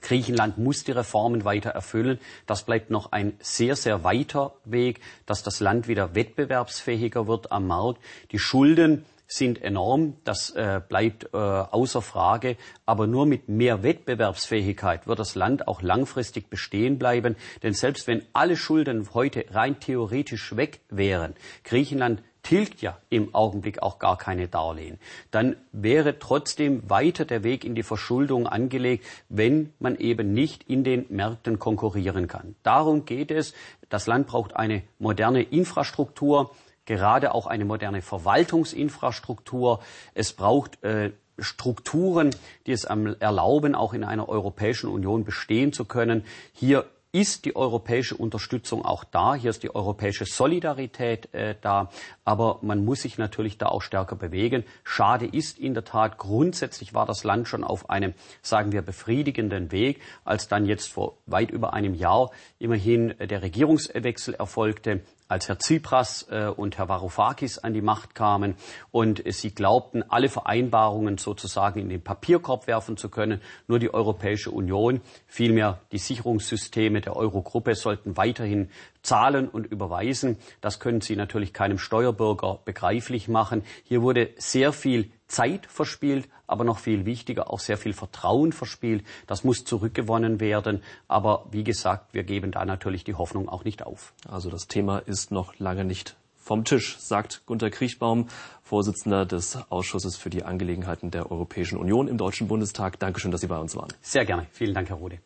Griechenland 0.00 0.58
muss 0.58 0.84
die 0.84 0.92
Reformen 0.92 1.44
weiter 1.44 1.70
erfüllen. 1.70 2.18
Das 2.46 2.64
bleibt 2.64 2.90
noch 2.90 3.12
ein 3.12 3.34
sehr, 3.40 3.76
sehr 3.76 4.04
weiter 4.04 4.54
Weg, 4.64 5.00
dass 5.26 5.42
das 5.42 5.60
Land 5.60 5.88
wieder 5.88 6.14
wettbewerbsfähiger 6.14 7.26
wird 7.26 7.52
am 7.52 7.66
Markt. 7.66 8.00
Die 8.32 8.38
Schulden 8.38 9.04
sind 9.28 9.62
enorm, 9.62 10.16
das 10.24 10.50
äh, 10.50 10.80
bleibt 10.88 11.34
äh, 11.34 11.36
außer 11.36 12.00
Frage. 12.00 12.56
Aber 12.86 13.06
nur 13.06 13.26
mit 13.26 13.48
mehr 13.48 13.82
Wettbewerbsfähigkeit 13.82 15.06
wird 15.06 15.18
das 15.18 15.34
Land 15.34 15.68
auch 15.68 15.82
langfristig 15.82 16.48
bestehen 16.48 16.98
bleiben. 16.98 17.36
Denn 17.62 17.74
selbst 17.74 18.06
wenn 18.06 18.24
alle 18.32 18.56
Schulden 18.56 19.06
heute 19.12 19.44
rein 19.50 19.80
theoretisch 19.80 20.56
weg 20.56 20.80
wären, 20.88 21.34
Griechenland 21.62 22.22
tilgt 22.48 22.80
ja 22.80 22.96
im 23.10 23.34
Augenblick 23.34 23.82
auch 23.82 23.98
gar 23.98 24.16
keine 24.16 24.48
Darlehen, 24.48 24.98
dann 25.30 25.56
wäre 25.72 26.18
trotzdem 26.18 26.88
weiter 26.88 27.26
der 27.26 27.44
Weg 27.44 27.62
in 27.62 27.74
die 27.74 27.82
Verschuldung 27.82 28.46
angelegt, 28.46 29.04
wenn 29.28 29.74
man 29.78 29.96
eben 29.96 30.32
nicht 30.32 30.62
in 30.62 30.82
den 30.82 31.04
Märkten 31.10 31.58
konkurrieren 31.58 32.26
kann. 32.26 32.54
Darum 32.62 33.04
geht 33.04 33.30
es. 33.30 33.52
Das 33.90 34.06
Land 34.06 34.28
braucht 34.28 34.56
eine 34.56 34.82
moderne 34.98 35.42
Infrastruktur, 35.42 36.54
gerade 36.86 37.34
auch 37.34 37.46
eine 37.46 37.66
moderne 37.66 38.00
Verwaltungsinfrastruktur. 38.00 39.80
Es 40.14 40.32
braucht 40.32 40.82
äh, 40.82 41.10
Strukturen, 41.38 42.34
die 42.66 42.72
es 42.72 42.84
erlauben, 42.84 43.74
auch 43.74 43.92
in 43.92 44.04
einer 44.04 44.26
Europäischen 44.26 44.88
Union 44.88 45.24
bestehen 45.24 45.74
zu 45.74 45.84
können. 45.84 46.24
Hier 46.54 46.86
ist 47.12 47.46
die 47.46 47.56
europäische 47.56 48.16
Unterstützung 48.16 48.84
auch 48.84 49.04
da, 49.04 49.34
hier 49.34 49.50
ist 49.50 49.62
die 49.62 49.74
europäische 49.74 50.26
Solidarität 50.26 51.32
äh, 51.32 51.54
da, 51.60 51.90
aber 52.24 52.58
man 52.62 52.84
muss 52.84 53.02
sich 53.02 53.16
natürlich 53.16 53.56
da 53.56 53.66
auch 53.66 53.80
stärker 53.80 54.16
bewegen. 54.16 54.64
Schade 54.84 55.26
ist 55.26 55.58
in 55.58 55.74
der 55.74 55.84
Tat, 55.84 56.18
grundsätzlich 56.18 56.92
war 56.92 57.06
das 57.06 57.24
Land 57.24 57.48
schon 57.48 57.64
auf 57.64 57.88
einem, 57.88 58.12
sagen 58.42 58.72
wir, 58.72 58.82
befriedigenden 58.82 59.72
Weg, 59.72 60.02
als 60.24 60.48
dann 60.48 60.66
jetzt 60.66 60.92
vor 60.92 61.16
weit 61.26 61.50
über 61.50 61.72
einem 61.72 61.94
Jahr 61.94 62.30
immerhin 62.58 63.14
der 63.18 63.42
Regierungswechsel 63.42 64.34
erfolgte, 64.34 65.00
als 65.28 65.48
Herr 65.48 65.58
Tsipras 65.58 66.26
äh, 66.30 66.46
und 66.46 66.78
Herr 66.78 66.88
Varoufakis 66.88 67.58
an 67.58 67.74
die 67.74 67.82
Macht 67.82 68.14
kamen 68.14 68.54
und 68.90 69.22
sie 69.26 69.54
glaubten, 69.54 70.02
alle 70.08 70.28
Vereinbarungen 70.28 71.18
sozusagen 71.18 71.80
in 71.80 71.88
den 71.90 72.02
Papierkorb 72.02 72.66
werfen 72.66 72.96
zu 72.96 73.10
können. 73.10 73.40
Nur 73.66 73.78
die 73.78 73.92
Europäische 73.92 74.50
Union, 74.50 75.02
vielmehr 75.26 75.80
die 75.92 75.98
Sicherungssysteme 75.98 77.02
der 77.02 77.14
Eurogruppe 77.14 77.74
sollten 77.74 78.16
weiterhin 78.16 78.70
zahlen 79.02 79.48
und 79.48 79.66
überweisen. 79.66 80.38
Das 80.60 80.80
können 80.80 81.02
Sie 81.02 81.14
natürlich 81.14 81.52
keinem 81.52 81.78
Steuerbürger 81.78 82.60
begreiflich 82.64 83.28
machen. 83.28 83.62
Hier 83.84 84.02
wurde 84.02 84.30
sehr 84.38 84.72
viel 84.72 85.10
Zeit 85.28 85.66
verspielt, 85.66 86.28
aber 86.46 86.64
noch 86.64 86.78
viel 86.78 87.04
wichtiger, 87.04 87.50
auch 87.50 87.60
sehr 87.60 87.76
viel 87.76 87.92
Vertrauen 87.92 88.52
verspielt. 88.52 89.04
Das 89.26 89.44
muss 89.44 89.64
zurückgewonnen 89.64 90.40
werden. 90.40 90.82
Aber 91.06 91.46
wie 91.50 91.64
gesagt, 91.64 92.14
wir 92.14 92.24
geben 92.24 92.50
da 92.50 92.64
natürlich 92.64 93.04
die 93.04 93.14
Hoffnung 93.14 93.48
auch 93.48 93.64
nicht 93.64 93.84
auf. 93.84 94.14
Also 94.26 94.50
das 94.50 94.66
Thema 94.66 94.98
ist 94.98 95.30
noch 95.30 95.58
lange 95.58 95.84
nicht 95.84 96.16
vom 96.48 96.64
Tisch, 96.64 96.96
sagt 96.98 97.42
Gunter 97.44 97.68
Kriechbaum, 97.68 98.28
Vorsitzender 98.62 99.26
des 99.26 99.58
Ausschusses 99.70 100.16
für 100.16 100.30
die 100.30 100.44
Angelegenheiten 100.44 101.10
der 101.10 101.30
Europäischen 101.30 101.76
Union 101.76 102.08
im 102.08 102.16
Deutschen 102.16 102.48
Bundestag. 102.48 102.98
Dankeschön, 102.98 103.30
dass 103.30 103.42
Sie 103.42 103.48
bei 103.48 103.58
uns 103.58 103.76
waren. 103.76 103.92
Sehr 104.00 104.24
gerne. 104.24 104.46
Vielen 104.50 104.72
Dank, 104.72 104.88
Herr 104.88 104.96
Rode. 104.96 105.18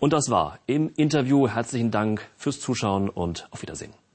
Und 0.00 0.12
das 0.12 0.28
war 0.28 0.58
im 0.66 0.90
Interview. 0.96 1.48
Herzlichen 1.48 1.92
Dank 1.92 2.28
fürs 2.36 2.58
Zuschauen 2.58 3.08
und 3.08 3.46
auf 3.52 3.62
Wiedersehen. 3.62 4.05